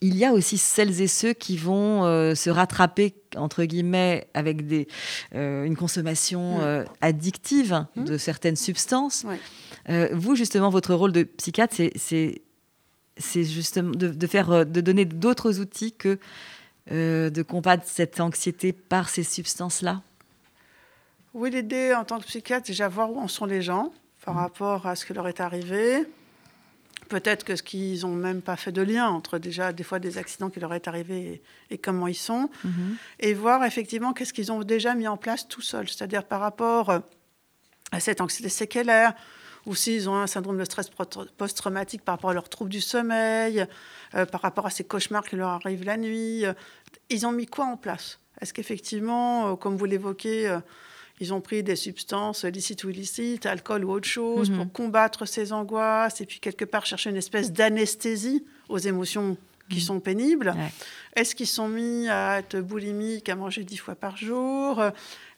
[0.00, 4.66] il y a aussi celles et ceux qui vont euh, se rattraper, entre guillemets, avec
[4.66, 4.86] des,
[5.34, 6.60] euh, une consommation mm.
[6.60, 8.04] euh, addictive mm.
[8.04, 9.26] de certaines substances.
[10.12, 11.92] vous, justement, votre rôle de psychiatre, c'est,
[13.16, 16.18] c'est, justement de, faire, de donner d'autres outils que
[16.90, 20.02] de combattre cette anxiété par ces substances-là?
[21.34, 23.92] Oui, l'idée en tant que psychiatre, c'est déjà voir où en sont les gens
[24.24, 24.38] par mm.
[24.38, 26.06] rapport à ce qui leur est arrivé,
[27.08, 30.18] Peut-être que ce qu'ils n'ont même pas fait de lien entre déjà des fois des
[30.18, 32.96] accidents qui leur est arrivé et, comment ils sont, mhm.
[33.20, 37.00] et voir effectivement qu'est-ce qu'ils ont déjà mis en place tout seuls, c'est-à-dire par rapport
[37.92, 39.14] à cette anxiété séquelaire,
[39.66, 40.90] ou s'ils ont un syndrome de stress
[41.36, 43.66] post-traumatique par rapport à leurs troubles du sommeil,
[44.14, 46.54] euh, par rapport à ces cauchemars qui leur arrivent la nuit, euh,
[47.10, 48.18] ils ont mis quoi en place?
[48.40, 50.58] Est-ce qu'effectivement, euh, comme vous l'évoquez,
[51.20, 54.70] ils ont pris des substances licites ou illicites, alcool ou autre chose, pour mhm.
[54.70, 59.36] combattre ces angoisses et puis quelque part chercher une espèce d'anesthésie aux émotions
[59.68, 59.82] qui mhm.
[59.82, 60.54] sont pénibles.
[61.14, 64.82] Est-ce qu'ils sont mis à être boulimiques, à manger dix fois par jour?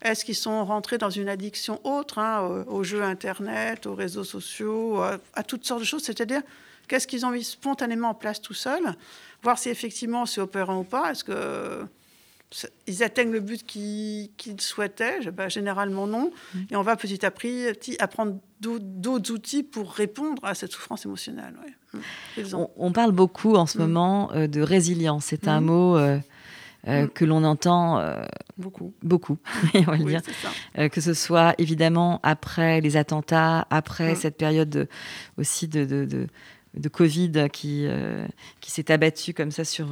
[0.03, 5.01] Est-ce qu'ils sont rentrés dans une addiction autre, hein, aux, jeux Internet, aux réseaux sociaux,
[5.01, 6.03] à, toutes sortes de choses?
[6.03, 6.43] C'est-à-dire,
[6.89, 8.95] qu'est-ce qu'ils ont mis spontanément en place tout seuls
[9.43, 11.13] Voir si effectivement c'est opérant ou pas.
[11.13, 11.87] Est-ce que
[12.87, 16.33] ils atteignent le but qu'ils souhaitaient bah, Généralement non.
[16.55, 16.59] Mm.
[16.71, 21.55] Et on va petit à petit apprendre d'autres outils pour répondre à cette souffrance émotionnelle.
[21.93, 21.99] Mm.
[22.77, 23.81] On, parle beaucoup en ce mm.
[23.81, 25.27] moment euh, de résilience.
[25.27, 26.19] C'est un mot euh,
[26.89, 28.03] euh, que l'on entend
[28.59, 28.93] beaucoup.
[29.03, 29.39] Beaucoup,
[29.75, 30.23] on va le dire.
[30.91, 34.89] que ce soit évidemment après les attentats, après cette période
[35.39, 36.27] aussi de, de,
[36.75, 37.87] de, Covid qui,
[38.61, 39.89] qui s'est abattue comme ça sur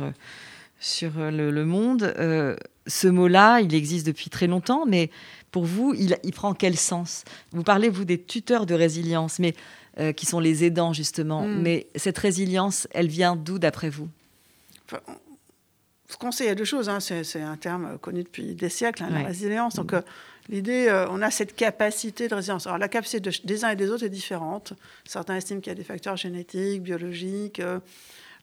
[0.79, 2.15] sur euh, le, monde.
[2.19, 5.11] Euh, ce mot-là, il existe depuis très longtemps, mais
[5.51, 7.25] pour vous, il, prend quel sens?
[7.53, 9.55] Vous parlez, vous, des tuteurs de résilience, mais
[9.99, 11.43] euh, qui sont les aidants, justement.
[11.43, 11.63] Hmm.
[11.63, 14.09] Mais cette résilience, elle vient d'où, d'après vous?
[16.09, 16.89] Ce qu'on sait, il y a deux choses.
[16.89, 17.01] Hein.
[17.01, 19.75] C'est un terme connu depuis des siècles, hein, la résilience.
[19.75, 19.93] Donc,
[20.49, 22.67] l'idée, on a cette capacité de résilience.
[22.67, 24.73] Alors, la capacité des uns et des autres est différente.
[25.05, 27.61] Certains estiment qu'il y a des facteurs génétiques, biologiques.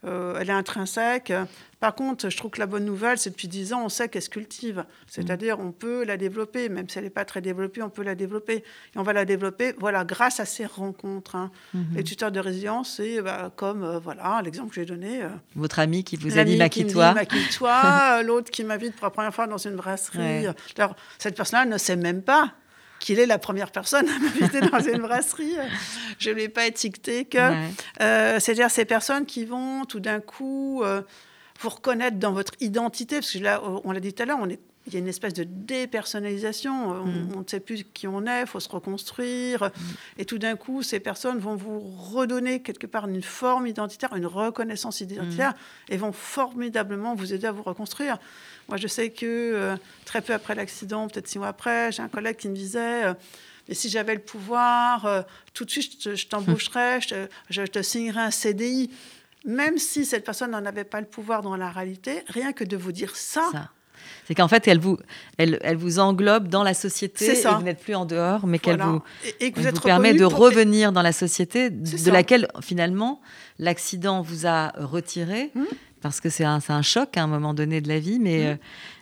[0.06, 1.34] Elle est intrinsèque.
[1.80, 4.22] Par contre, je trouve que la bonne nouvelle, c'est depuis 10 ans, on sait qu'elle
[4.24, 4.86] se cultive.
[5.08, 8.16] C'est-à-dire, on peut la développer, même si elle n'est pas très développée, on peut la
[8.16, 8.56] développer.
[8.56, 11.36] Et on va la développer, voilà, grâce à ces rencontres.
[11.36, 11.52] Hein.
[11.74, 11.86] Mhm.
[11.96, 15.22] Les tuteurs de résilience, c'est bah, comme, euh, voilà, l'exemple que j'ai donné.
[15.22, 17.14] Euh, Votre ami qui vous a dit maquille-toi.
[17.14, 20.48] Maquille-toi, l'autre qui m'invite pour la première fois dans une brasserie.
[20.78, 22.54] Alors, cette personne-là ne sait même pas
[23.00, 25.56] qu'il est la première personne à m'inviter dans une brasserie.
[26.20, 27.38] Je ne l'ai pas étiqueté que.
[28.02, 30.84] Euh, c'est-à-dire ces personnes qui vont tout d'un coup
[31.60, 34.50] vous reconnaître dans votre identité, parce que là, on l'a dit tout à l'heure, on
[34.50, 36.92] est il y a une espèce de dépersonnalisation.
[36.92, 37.40] On mm.
[37.40, 39.64] ne sait plus qui on est, il faut se reconstruire.
[39.64, 40.20] Mm.
[40.20, 44.28] Et tout d'un coup, ces personnes vont vous redonner quelque part une forme identitaire, une
[44.28, 45.94] reconnaissance identitaire, mm.
[45.94, 48.20] et vont formidablement vous aider à vous reconstruire.
[48.68, 52.10] Moi, je sais que euh, très peu après l'accident, peut-être six mois après, j'ai un
[52.10, 53.06] collègue qui me disait.
[53.06, 53.14] Euh,
[53.68, 55.22] mais si j'avais le pouvoir, euh,
[55.56, 58.92] tout de suite, je t'embaucherais, je, je, te signerais un CDI
[59.46, 62.76] même si cette personne n'en avait pas le pouvoir dans la réalité, rien que de
[62.76, 63.70] vous dire ça.
[64.28, 64.98] C'est qu'en fait, elle vous,
[65.38, 67.52] elle, elle, vous englobe dans la société ça.
[67.52, 69.02] et vous n'êtes plus en dehors, mais qu'elle vous,
[69.40, 73.22] et, vous, permet de revenir dans la société de laquelle, finalement,
[73.60, 75.52] l'accident vous a retiré.
[75.54, 75.64] Mmh.
[76.06, 78.46] Parce que c'est un, un, choc à un moment donné de la vie, mais mmh.
[78.46, 78.56] euh,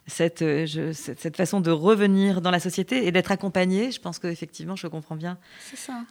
[0.08, 4.78] cette, euh, cette, façon de revenir dans la société et d'être accompagné, je pense qu'effectivement,
[4.78, 5.38] je comprends bien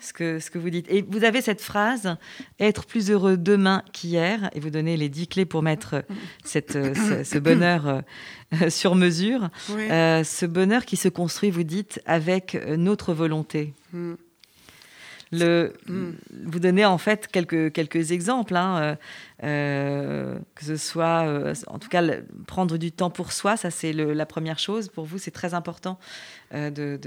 [0.02, 0.85] Ce, que, ce que vous dites.
[0.90, 2.18] Et vous avez cette phrase,
[2.61, 6.05] être plus heureux demain qu'hier, et vous donnez les dix clés pour mettre
[6.44, 8.02] cette, euh, ce, bonheur
[8.68, 9.48] sur mesure.
[9.68, 13.72] ce bonheur qui se construit, vous dites, avec notre volonté.
[13.94, 14.12] Mm.
[15.33, 16.11] Le, mm.
[16.45, 18.97] Vous donnez en fait quelques, quelques exemples, hein, euh,
[19.45, 22.03] euh, que ce soit, euh, en tout cas,
[22.47, 24.88] prendre du temps pour soi, ça c'est la première chose.
[24.88, 25.99] Pour vous, c'est très important
[26.53, 26.99] de,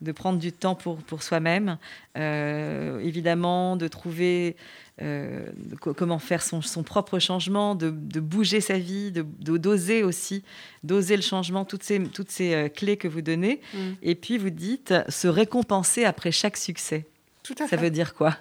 [0.00, 1.76] de, prendre du temps pour, pour soi-même.
[2.14, 4.56] évidemment, de trouver
[5.80, 9.22] comment faire son, son propre changement, de, de, bouger sa vie, de
[9.58, 10.44] d'oser aussi,
[10.84, 13.60] d'oser le changement, toutes ces, toutes ces clés que vous donnez.
[13.74, 13.78] Mm.
[14.02, 17.08] Et puis vous dites se récompenser après chaque succès.
[17.68, 18.36] Ça veut dire quoi?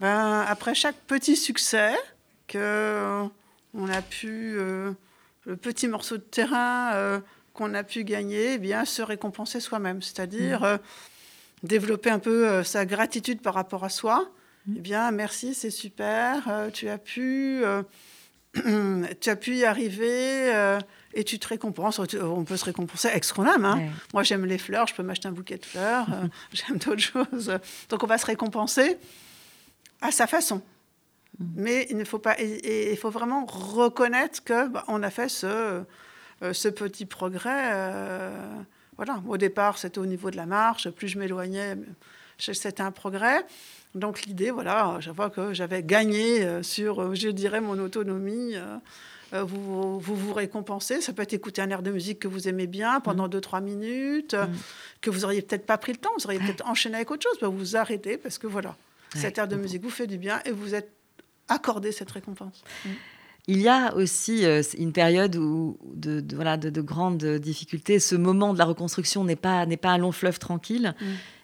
[0.00, 1.94] Ben, après chaque petit succès
[2.46, 3.24] que
[3.74, 7.20] on a pu, le petit morceau de terrain
[7.52, 10.78] qu'on a pu gagner, eh bien se récompenser soi-même, c'est-à-dire mmh.
[11.66, 14.30] développer un peu sa gratitude par rapport à soi.
[14.66, 14.74] Mmh.
[14.78, 17.62] Eh bien, merci, c'est super, tu as pu,
[19.20, 20.78] tu as pu y arriver
[21.14, 21.98] et tu te récompenses.
[21.98, 23.64] On peut se récompenser avec ce qu'on aime.
[23.64, 23.80] Hein.
[24.12, 27.58] Moi, j'aime les fleurs, je peux m'acheter un bouquet de fleurs, euh, j'aime d'autres choses.
[27.88, 28.98] Donc, on va se récompenser
[30.00, 30.62] à sa façon.
[31.38, 31.44] Mm.
[31.56, 35.28] Mais il ne faut pas, et, il faut vraiment reconnaître que bah, on a fait
[35.28, 37.72] ce, euh, ce petit progrès.
[37.72, 38.54] Euh,
[38.96, 39.22] voilà.
[39.26, 40.88] Au départ, c'était au niveau de la marche.
[40.90, 41.76] Plus je m'éloignais,
[42.38, 43.44] c'était un progrès.
[43.94, 48.54] Donc l'idée, voilà, je vois que j'avais gagné sur, je dirais, mon autonomie.
[48.54, 48.76] Euh,
[49.32, 51.00] vous, vous, récompensez.
[51.00, 53.64] Ça peut être écouter un air de musique que vous aimez bien pendant 2-3 mm.
[53.64, 54.48] minutes, mm.
[55.00, 57.38] que vous auriez peut-être pas pris le temps, vous auriez peut-être enchaîné avec autre chose.
[57.40, 58.76] Bah, vous vous arrêtez parce que voilà,
[59.14, 60.90] cet air de musique vous fait du bien et vous êtes
[61.48, 62.62] accordé cette récompense.
[62.84, 62.88] Mm.
[63.46, 67.98] Il y a aussi euh, une période où de, voilà, de, grandes difficultés.
[67.98, 70.94] Ce moment de la reconstruction n'est pas, n'est pas un long fleuve tranquille.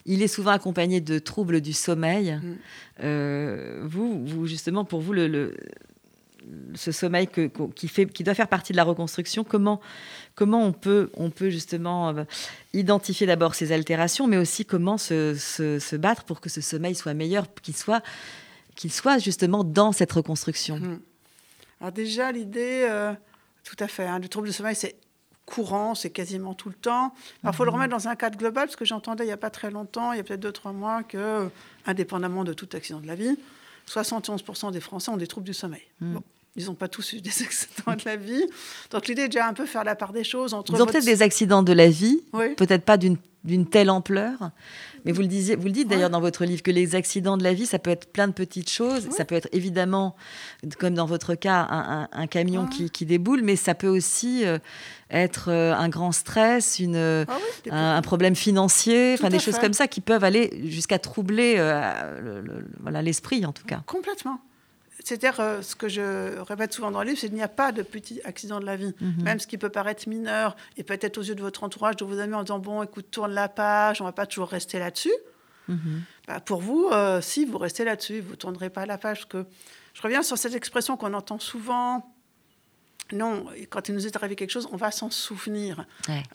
[0.05, 2.38] Il est souvent accompagné de troubles du sommeil.
[3.03, 5.57] Euh, vous, vous, justement, pour vous, le,
[6.74, 7.28] ce sommeil
[7.74, 9.80] qui, fait, qui doit faire partie de la reconstruction, comment,
[10.35, 12.24] comment on, peut, on peut justement euh,
[12.72, 17.14] identifier d'abord ces altérations, mais aussi comment se, se, battre pour que ce sommeil soit
[17.14, 18.02] meilleur, qu'il soit,
[18.74, 21.00] qu'il soit justement dans cette reconstruction mmh.
[21.80, 23.12] Alors déjà, l'idée, euh,
[23.62, 24.96] tout à fait, hein, le trouble du sommeil, c'est
[25.44, 27.12] courant, c'est quasiment tout le temps.
[27.44, 27.74] Il faut le mmh.
[27.74, 30.16] remettre dans un cadre global, parce que j'entendais il n'y a pas très longtemps, il
[30.16, 31.48] y a peut-être deux, trois mois, que, euh,
[31.87, 33.38] indépendamment de tout accident de la vie,
[33.88, 35.87] 71% des Français ont des troubles du sommeil.
[36.00, 36.14] Mmh.
[36.14, 36.22] Bon.
[36.57, 38.45] Ils n'ont pas tous eu des accidents de la vie.
[38.90, 40.73] Donc l'idée est déjà un peu faire la part des choses entre.
[40.75, 42.23] Ils ont peut-être des accidents de la vie,
[42.57, 44.51] peut-être pas d'une telle ampleur.
[45.07, 47.45] Mais vous le, disiez, vous le dites d'ailleurs dans votre livre que les accidents de
[47.45, 49.09] la vie, ça peut être plein de petites choses.
[49.11, 50.16] Ça peut être évidemment,
[50.81, 54.59] comme dans votre cas, un, camion qui, déboule, mais ça peut aussi euh,
[55.12, 57.38] être euh, un grand stress, une, ah
[57.71, 62.42] un, problème financier, enfin des choses comme ça qui peuvent aller jusqu'à troubler euh,
[62.81, 63.85] voilà l'esprit en tout cas.
[63.87, 64.40] Complètement.
[65.07, 67.71] C'est-à-dire, euh, ce que je répète souvent dans le livre, c'est qu'il n'y a pas
[67.71, 68.92] de petit accident de la vie.
[69.01, 69.23] Mhm.
[69.23, 72.19] Même ce qui peut paraître mineur, et peut-être aux yeux de votre entourage, de vos
[72.19, 75.14] amis, en disant, bon, écoute, tourne la page, on ne va pas toujours rester là-dessus.
[75.69, 76.03] Mhm.
[76.27, 79.29] Bah, pour vous, euh, si vous restez là-dessus, vous ne tournerez pas la page.
[79.29, 79.47] que
[79.95, 82.12] je reviens sur cette expression qu'on entend souvent.
[83.12, 85.87] Non, quand il nous est arrivé quelque chose, on va s'en souvenir.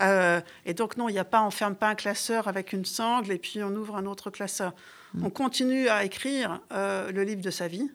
[0.01, 2.85] Euh, et donc, non, il n'y a pas, on ferme pas un classeur avec une
[2.85, 4.73] sangle et puis on ouvre un autre classeur.
[5.13, 5.25] Mhm.
[5.25, 7.91] On continue à écrire le livre de sa vie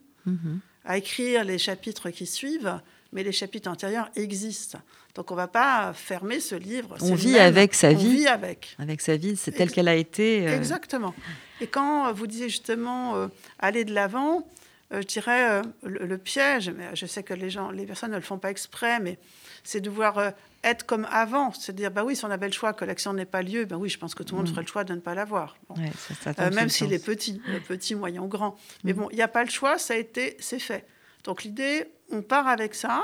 [0.85, 2.81] à écrire les chapitres qui suivent,
[3.12, 4.79] mais les chapitres antérieurs existent.
[5.15, 6.97] Donc on ne va pas fermer ce livre.
[7.01, 8.07] On vit avec sa vie.
[8.07, 8.77] On vit avec.
[8.79, 10.47] Avec sa vie, c'est telle qu'elle a été.
[10.47, 10.57] Euh.
[10.57, 11.15] Exactement.
[11.61, 14.47] Et quand vous disiez justement euh, aller de l'avant,
[14.93, 18.23] euh, je dirais le, piège, mais je sais que les gens, les personnes ne le
[18.23, 19.19] font pas exprès, mais
[19.65, 20.33] c'est de voir
[20.66, 23.24] être comme avant, se dire bah oui, si on avait le choix que l'action n'ait
[23.24, 24.52] pas lieu, ben oui, je pense que tout le monde mm.
[24.52, 25.57] ferait le choix de ne pas l'avoir.
[25.79, 28.57] Euh, même s'il est petit, petit, moyen grand.
[28.85, 28.96] Mais mm.
[28.96, 30.87] bon, il n'y a pas le choix, ça a été, c'est fait.
[31.24, 33.02] Donc l'idée, on part avec ça,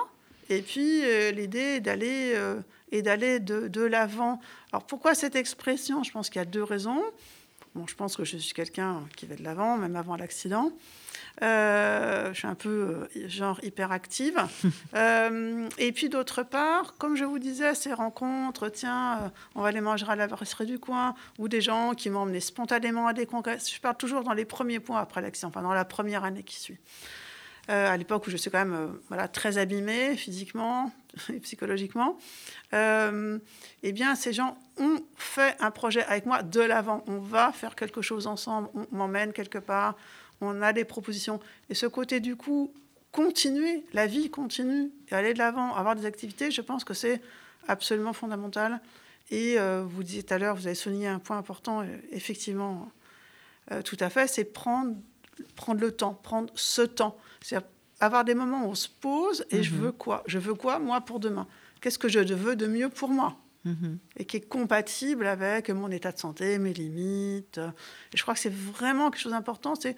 [0.48, 4.40] et puis euh, l'idée est d'aller euh, et d'aller de, de l'avant.
[4.72, 6.02] Alors pourquoi cette expression?
[6.02, 7.02] Je pense qu'il y a deux raisons.
[7.74, 10.72] Bon, je pense que je suis quelqu'un qui va de l'avant, même avant l'accident.
[11.40, 14.38] Euh, je suis un peu euh, genre hyperactive.
[14.94, 19.80] euh, et puis d'autre part, comme je vous disais, ces rencontres, tiens, on va aller
[19.80, 23.58] manger à la brasserie du coin, ou des gens qui emmené spontanément à des congrès.
[23.58, 26.60] Je parle toujours dans les premiers points après l'accident, enfin dans la première année qui
[26.60, 26.78] suit.
[27.70, 30.92] Euh, à l'époque où je suis quand même voilà, très abîmée physiquement
[31.42, 32.18] psychologiquement,
[32.72, 37.04] eh bien, ces gens ont fait un projet avec moi de l'avant.
[37.06, 39.96] On va faire quelque chose ensemble, on m'emmène quelque part,
[40.40, 41.40] on a des propositions.
[41.70, 42.72] Et ce côté, du coup,
[43.12, 47.20] continuer, la vie continue, aller de l'avant, avoir des activités, je pense que c'est
[47.68, 48.80] absolument fondamental.
[49.30, 52.90] Et euh, vous disiez tout à l'heure, vous avez souligné un point important, euh, effectivement,
[53.70, 54.96] euh, tout à fait, c'est prendre,
[55.54, 57.16] prendre le temps, prendre ce temps.
[57.40, 57.56] C'est
[58.04, 59.80] avoir des moments où on se pose et je mhm.
[59.80, 60.22] veux quoi?
[60.26, 61.46] Je veux quoi, moi, pour demain?
[61.80, 63.36] Qu'est-ce que je veux de mieux pour moi?
[63.64, 63.98] Mhm.
[64.16, 67.60] et qui est compatible avec mon état de santé, mes limites.
[68.12, 69.96] Et je crois que c'est vraiment quelque chose d'important, c'est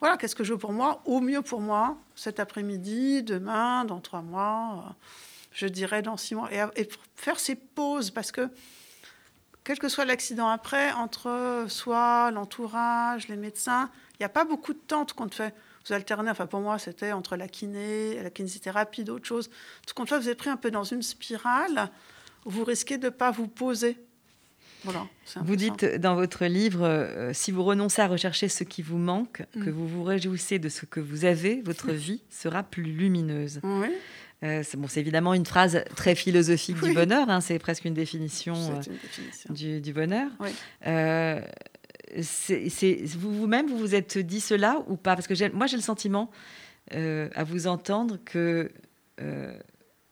[0.00, 4.00] voilà, qu'est-ce que je veux pour moi Au mieux pour moi, cet après-midi, demain, dans
[4.00, 4.92] trois mois, euh,
[5.52, 6.50] je dirais dans six mois.
[6.52, 8.48] Et, faire ces pauses, parce que
[9.62, 14.72] quel que soit l'accident après, entre soi, l'entourage, les médecins, il n'y a pas beaucoup
[14.72, 15.54] de temps tout compte fait.
[15.86, 19.50] Vous alternez, enfin pour moi c'était entre la kiné, la kinésithérapie, d'autres choses.
[19.86, 21.90] Tout compte fait, vous êtes pris un peu dans une spirale
[22.46, 23.96] où vous risquez de ne pas vous poser.
[24.84, 29.42] Voilà, vous dites dans votre livre, si vous renoncez à rechercher ce qui vous manque,
[29.54, 29.72] que Mm.
[29.72, 33.60] vous vous réjouissez de ce que vous avez, votre vie sera plus lumineuse.
[33.62, 33.88] Oui,
[34.42, 37.94] Euh, c'est bon, c'est évidemment une phrase très philosophique du bonheur, hein, c'est presque une
[37.94, 39.54] définition euh, une définition.
[39.54, 40.28] du, du bonheur.
[42.16, 45.14] Vous-même, vous vous êtes dit cela ou pas?
[45.16, 46.30] Parce que moi, j'ai le sentiment,
[46.94, 48.70] euh, à vous entendre, que,
[49.20, 49.58] euh,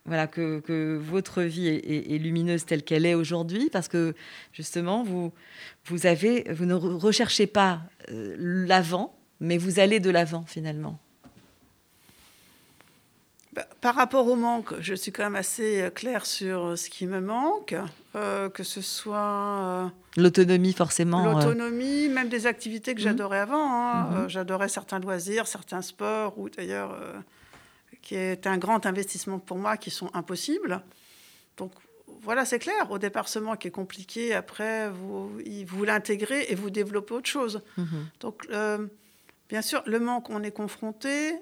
[0.05, 4.15] voilà, que, votre vie est, lumineuse telle qu'elle est aujourd'hui, parce que
[4.53, 5.33] justement, vous,
[5.85, 10.99] vous, ne re- recherchez pas euh, l'avant, mais vous allez de l'avant finalement.
[13.53, 16.89] Bah, par rapport au manque, je suis quand même assez euh, claire sur euh, ce
[16.89, 17.75] qui me manque,
[18.17, 19.87] euh, que ce soit euh,
[20.17, 21.27] L'autonomie, forcément.
[21.29, 23.05] euh, l'autonomie, même des activités que Mhm.
[23.05, 23.71] j'adorais avant.
[23.71, 24.09] hein.
[24.15, 26.97] Euh, j'adorais certains loisirs, certains sports, ou d'ailleurs,
[28.01, 30.83] qui est un grand investissement pour moi, qui sont impossibles.
[31.59, 31.73] Donc
[32.23, 32.91] voilà, c'est clair.
[32.91, 34.33] Au départ, ce manque est compliqué.
[34.33, 35.31] Après, vous,
[35.67, 37.61] vous l'intégrez et vous développez autre chose.
[37.77, 38.07] mhm.
[38.21, 38.49] Donc,
[39.51, 41.35] bien sûr, le manque, on est confronté,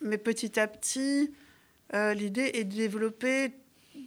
[0.00, 1.32] mais petit à petit,
[1.94, 3.52] euh, l'idée est de développer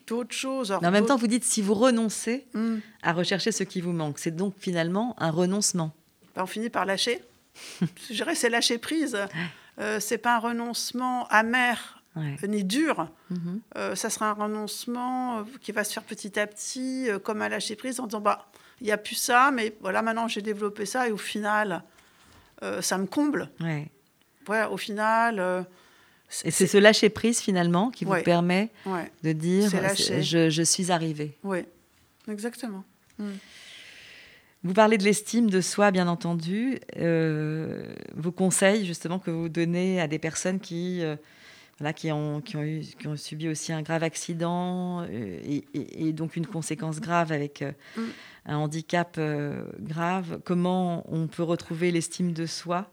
[0.07, 0.71] d'autres choses.
[0.71, 2.77] Alors, en même temps, vous dites si vous renoncez Hmm.
[3.03, 5.93] à rechercher ce qui vous manque, c'est donc finalement un renoncement.
[6.35, 7.21] Ben, on finit par lâcher.
[8.09, 9.17] Je dirais c'est lâcher prise.
[9.79, 12.35] Euh, c'est pas un renoncement amer Ouais.
[12.43, 13.07] euh, ni dur.
[13.29, 13.61] Mhm.
[13.77, 17.49] Euh, ça sera un renoncement euh, qui va se faire petit à petit, comme un
[17.49, 18.47] lâcher prise, en disant bah
[18.81, 21.83] il n'y a plus ça, mais voilà maintenant j'ai développé ça et au final
[22.81, 23.49] ça me comble.
[23.61, 23.89] Ouais.
[24.49, 25.65] Ouais, au final.
[26.45, 28.23] Et c'est ce lâcher prise finalement qui vous Ouais.
[28.23, 29.69] permet Ouais, de dire
[30.21, 31.37] je, je suis arrivé.
[31.43, 31.65] ouais,
[32.29, 32.83] exactement.
[34.63, 36.79] Vous parlez de l'estime de soi, bien entendu.
[36.97, 41.15] Euh, vos conseils, justement, que vous donnez à des personnes qui, euh,
[41.79, 45.63] voilà, qui, ont, qui, ont eu, qui ont subi aussi un grave accident euh, et,
[45.73, 48.01] et- et donc une conséquence grave avec euh, Mm.
[48.47, 50.41] un handicap euh, grave.
[50.43, 52.91] Comment on peut retrouver l'estime de soi?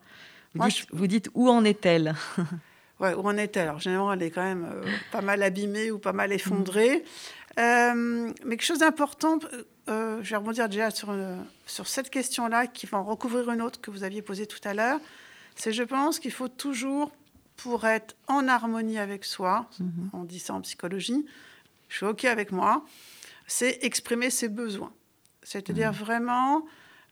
[0.55, 2.15] Vous Moi, dites, vous dites où en est-elle?
[3.01, 5.99] Ouais, où en est-elle Alors, généralement, elle est quand même euh, pas mal abîmée ou
[5.99, 7.05] pas mal effondrée.
[7.59, 9.39] Euh, mais quelque chose d'important,
[9.89, 11.15] euh, je vais rebondir déjà sur,
[11.67, 14.75] sur cette question-là, qui va en recouvrir une autre que vous aviez posée tout à
[14.75, 15.01] l'heure.
[15.55, 17.13] C'est, je pense, qu'il faut toujours,
[17.57, 19.71] pour être en harmonie avec soi,
[20.13, 21.25] on dit ça en psychologie,
[21.89, 22.85] je suis OK avec moi,
[23.47, 24.93] c'est exprimer ses besoins.
[25.43, 26.67] C'est-à-dire vraiment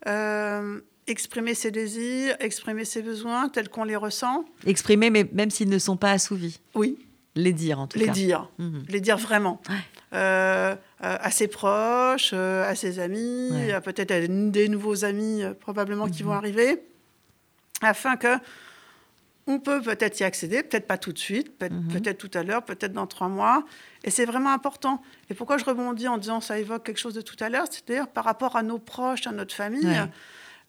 [0.06, 4.44] euh, exprimer ses désirs, exprimer ses besoins tels qu'on les ressent.
[4.66, 6.60] Exprimer, mais même s'ils ne sont pas assouvis.
[6.74, 6.98] Oui,
[7.36, 8.12] Les dire, en tout les cas.
[8.12, 8.48] dire.
[8.58, 8.84] Mhm.
[8.88, 9.60] les dire vraiment.
[9.68, 9.74] Ouais.
[10.14, 10.76] Euh, euh,
[11.20, 13.80] à ses proches, euh, à ses amis, Ouais.
[13.80, 16.28] peut-être à des nouveaux amis probablement qui Mhm.
[16.28, 16.80] vont arriver,
[17.82, 18.36] afin que
[19.46, 21.88] on peut peut-être y accéder, peut-être pas tout de suite, Mhm.
[21.92, 23.64] peut-être tout à l'heure, peut-être dans trois mois.
[24.04, 25.02] Et c'est vraiment important.
[25.28, 28.08] Et pourquoi je rebondis en disant ça évoque quelque chose de tout à l'heure, c'est-à-dire
[28.08, 30.06] par rapport à nos proches, à notre famille, Ouais.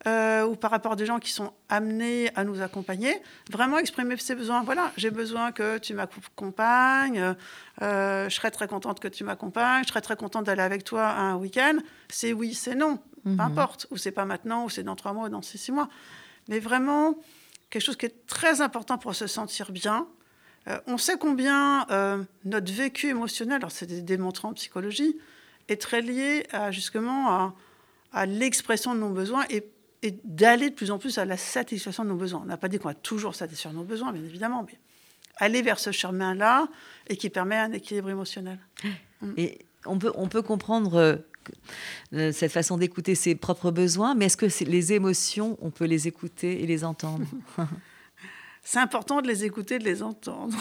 [0.06, 4.16] Euh, ou par rapport à des gens qui sont amenés à nous accompagner, vraiment exprimer
[4.18, 4.62] ses besoins.
[4.62, 7.34] Voilà, j'ai besoin que tu m'accompagnes,
[7.82, 11.06] euh, je serais très contente que tu m'accompagnes, je serais très contente d'aller avec toi
[11.06, 11.78] à un week-end.
[12.08, 13.36] C'est oui, c'est non, Mhm.
[13.36, 13.86] peu importe.
[13.90, 15.88] Ou c'est pas maintenant, ou c'est dans trois mois, ou dans six, six mois.
[16.48, 17.16] Mais vraiment,
[17.70, 20.06] quelque chose qui est très important pour se sentir bien.
[20.68, 21.86] Euh, on sait combien
[22.44, 25.16] notre vécu émotionnel, alors c'est démontré en psychologie,
[25.68, 27.54] est très lié à, justement à,
[28.12, 29.68] à l'expression de nos besoins et,
[30.02, 32.40] et d'aller de plus en plus à la satisfaction de nos besoins.
[32.42, 34.78] On n'a pas dit qu'on va toujours satisfaire nos besoins, bien évidemment, mais
[35.36, 36.68] aller vers ce chemin-là
[37.08, 38.58] et qui permet un équilibre émotionnel.
[39.38, 41.16] Et on peut, on peut comprendre euh,
[42.12, 46.06] euh, cette façon d'écouter ses propres besoins, mais est-ce que les émotions, on peut les
[46.06, 47.24] écouter et les entendre?
[48.62, 50.56] C'est important de les écouter, de les entendre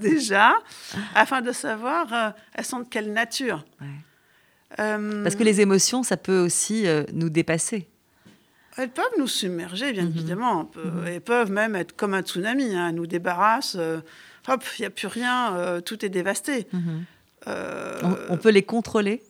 [0.00, 0.54] déjà,
[1.14, 3.64] afin de savoir euh, elles sont de quelle nature?
[3.80, 3.86] Ouais.
[4.80, 7.88] Euh, Parce que les émotions, ça peut aussi euh, nous dépasser.
[8.76, 10.10] Elles peuvent nous submerger, bien Mhm.
[10.10, 10.70] évidemment.
[11.06, 13.76] Elles peuvent même être comme un tsunami, hein, elles nous débarrassent.
[13.78, 14.00] euh,
[14.48, 16.66] hop, il n'y a plus rien, euh, tout est dévasté.
[17.48, 19.22] Euh, On, on peut les contrôler?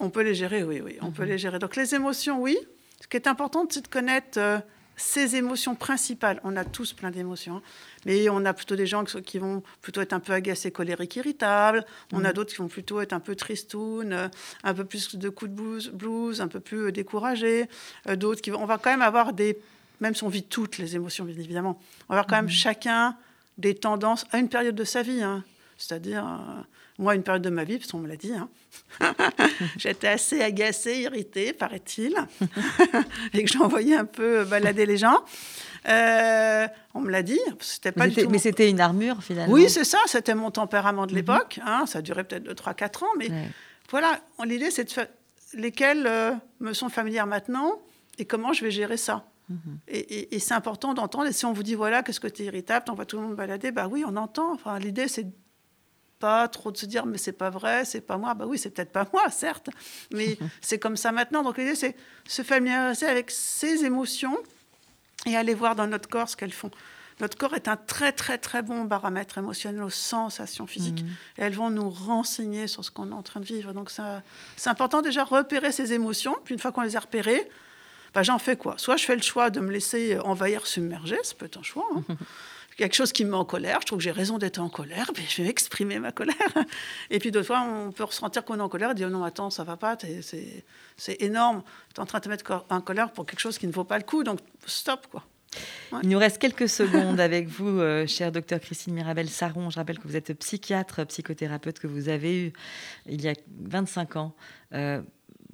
[0.00, 1.28] on peut les gérer, oui, oui, on peut Mhm.
[1.28, 1.58] les gérer.
[1.58, 2.56] Donc les émotions, oui.
[3.00, 4.38] Ce qui est important, c'est de connaître
[4.96, 6.40] ses émotions principales.
[6.44, 7.62] On a tous plein d'émotions, hein.
[8.06, 11.84] mais on a plutôt des gens qui, vont plutôt être un peu agacés, colériques, irritables.
[12.12, 14.28] On a d'autres qui vont plutôt être un peu tristounes, euh,
[14.62, 17.68] un peu plus de coups de blues, blues un peu plus euh, découragés.
[18.08, 18.62] Euh, d'autres qui vont...
[18.62, 19.58] On va quand même avoir des...
[20.00, 23.16] Même si on vit toutes les émotions, bien évidemment, on va avoir quand même chacun
[23.58, 25.22] des tendances à une période de sa vie.
[25.22, 25.44] hein.
[25.76, 26.62] C'est-à-dire, euh,
[26.98, 28.48] moi, une période de ma vie, parce qu'on me l'a dit, hein,
[29.76, 32.16] j'étais assez agacée, irritée, paraît-il,
[33.34, 35.18] et que j'envoyais un peu balader les gens.
[35.88, 38.30] Euh, on me l'a dit, c'était pas Mais du tout.
[38.30, 39.52] mais c'était une armure, finalement.
[39.52, 41.16] Oui, c'est ça, c'était mon tempérament de Mhm.
[41.18, 41.60] l'époque.
[41.64, 43.48] hein, ça duré peut-être de 3-4 ans, mais Ouais.
[43.90, 45.08] voilà, l'idée, c'est de faire.
[45.56, 46.10] lesquelles
[46.58, 47.80] me sont familières maintenant
[48.18, 49.24] et comment je vais gérer ça.
[49.48, 49.78] Mhm.
[49.86, 51.26] Et, c'est important d'entendre.
[51.26, 53.22] Et si on vous dit, voilà, qu'est-ce que tu es irritable, on voit tout le
[53.22, 54.52] monde balader, bah oui, on entend.
[54.52, 55.26] Enfin, l'idée, c'est
[56.24, 58.32] pas trop de se dire, mais c'est pas vrai, c'est pas moi.
[58.32, 59.68] Bah oui, c'est peut-être pas moi, certes,
[60.10, 61.42] mais c'est comme ça maintenant.
[61.42, 61.94] Donc l'idée, c'est
[62.26, 64.38] se familiariser avec ces émotions
[65.26, 66.70] et aller voir dans notre corps ce qu'elles font.
[67.20, 71.04] Notre corps est un très très très bon baromètre émotionnel aux sensations physiques.
[71.36, 73.74] Et elles vont nous renseigner sur ce qu'on est en train de vivre.
[73.74, 76.38] Donc c'est important déjà repérer ces émotions.
[76.46, 77.50] Puis une fois qu'on les a repérées,
[78.14, 78.76] bah, j'en fais quoi?
[78.78, 81.86] Soit je fais le choix de me laisser envahir, submerger, ça peut être un choix.
[81.94, 82.02] Hein.
[82.76, 85.10] quelque chose qui me met en colère, je trouve que j'ai raison d'être en colère,
[85.16, 86.34] mais je vais exprimer ma colère.
[87.10, 89.50] Et puis d'autres fois, on peut ressentir qu'on est en colère et dire non, attends,
[89.50, 89.96] ça va pas,
[90.96, 91.62] c'est énorme,
[91.94, 93.84] tu es en train de te mettre en colère pour quelque chose qui ne vaut
[93.84, 95.24] pas le coup, donc stop quoi.
[96.02, 99.70] Il nous reste quelques secondes avec vous, euh, chère docteur Christine Mirabel-Saron.
[99.70, 102.52] Je rappelle que vous êtes psychiatre, psychothérapeute, que vous avez eu
[103.06, 104.34] il y a 25 ans.
[104.72, 105.00] Euh,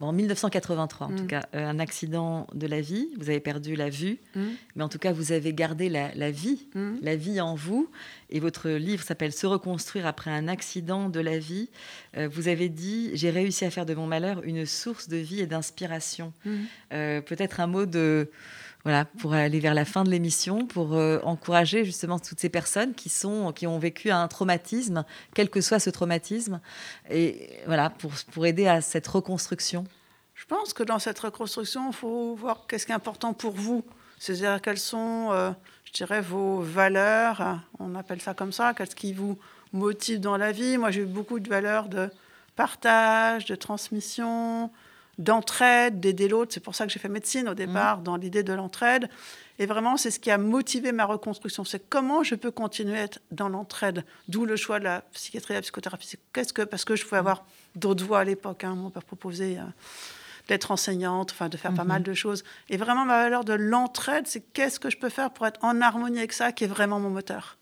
[0.00, 1.26] en 1983 en tout mm.
[1.26, 4.40] cas, euh, un accident de la vie, vous avez perdu la vue, mm.
[4.76, 6.96] mais en tout cas vous avez gardé la, vie, mm.
[7.02, 7.90] la vie en vous,
[8.30, 11.68] et votre livre s'appelle Se reconstruire après un accident de la vie.
[12.16, 15.40] Euh, vous avez dit, j'ai réussi à faire de mon malheur une source de vie
[15.40, 16.32] et d'inspiration.
[16.92, 18.30] Euh, peut-être un mot de...
[18.84, 20.92] Voilà, pour aller vers la fin de l'émission, pour
[21.24, 25.04] encourager justement toutes ces personnes qui, sont, qui ont vécu un traumatisme,
[25.34, 26.60] quel que soit ce traumatisme,
[27.10, 29.84] et voilà, pour, pour aider à cette reconstruction.
[30.34, 33.84] Je pense que dans cette reconstruction, il faut voir qu'est-ce qui est important pour vous.
[34.18, 35.50] C'est-à-dire quelles sont, euh,
[35.84, 39.38] je dirais, vos valeurs, on appelle ça comme ça, qu'est-ce qui vous
[39.74, 40.78] motive dans la vie.
[40.78, 42.08] Moi, j'ai eu beaucoup de valeurs de
[42.56, 44.70] partage, de transmission,
[45.20, 46.52] d'entraide, d'aider l'autre.
[46.52, 48.02] C'est pour ça que j'ai fait médecine au départ, mmh.
[48.02, 49.08] dans l'idée de l'entraide.
[49.58, 51.64] Et vraiment, c'est ce qui a motivé ma reconstruction.
[51.64, 54.04] C'est comment je peux continuer à être dans l'entraide.
[54.28, 56.14] D'où le choix de la psychiatrie et de la psychothérapie.
[56.32, 57.44] Qu'est-ce que, parce que je pouvais avoir
[57.76, 58.64] d'autres voies à l'époque.
[58.64, 59.64] Hein, mon père proposait euh,
[60.48, 62.06] d'être enseignante, enfin de faire pas mal mhm.
[62.06, 62.42] de choses.
[62.70, 65.82] Et vraiment, ma valeur de l'entraide, c'est qu'est-ce que je peux faire pour être en
[65.82, 67.58] harmonie avec ça, qui est vraiment mon moteur.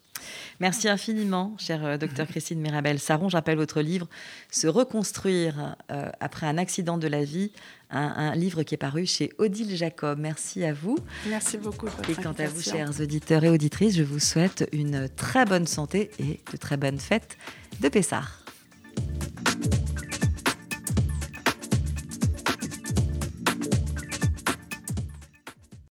[0.60, 3.28] Merci infiniment, cher euh, docteur Christine Mirabel Saron.
[3.28, 4.08] J'appelle votre livre
[4.50, 7.52] Se reconstruire euh, après un accident de la vie,
[7.90, 10.18] un, livre qui est paru chez Odile Jacob.
[10.18, 10.98] Merci à vous.
[11.28, 11.88] Merci beaucoup.
[12.08, 16.10] Et quant à vous, chers auditeurs et auditrices, je vous souhaite une très bonne santé
[16.18, 17.38] et de très bonnes fêtes
[17.80, 18.37] de Pessard.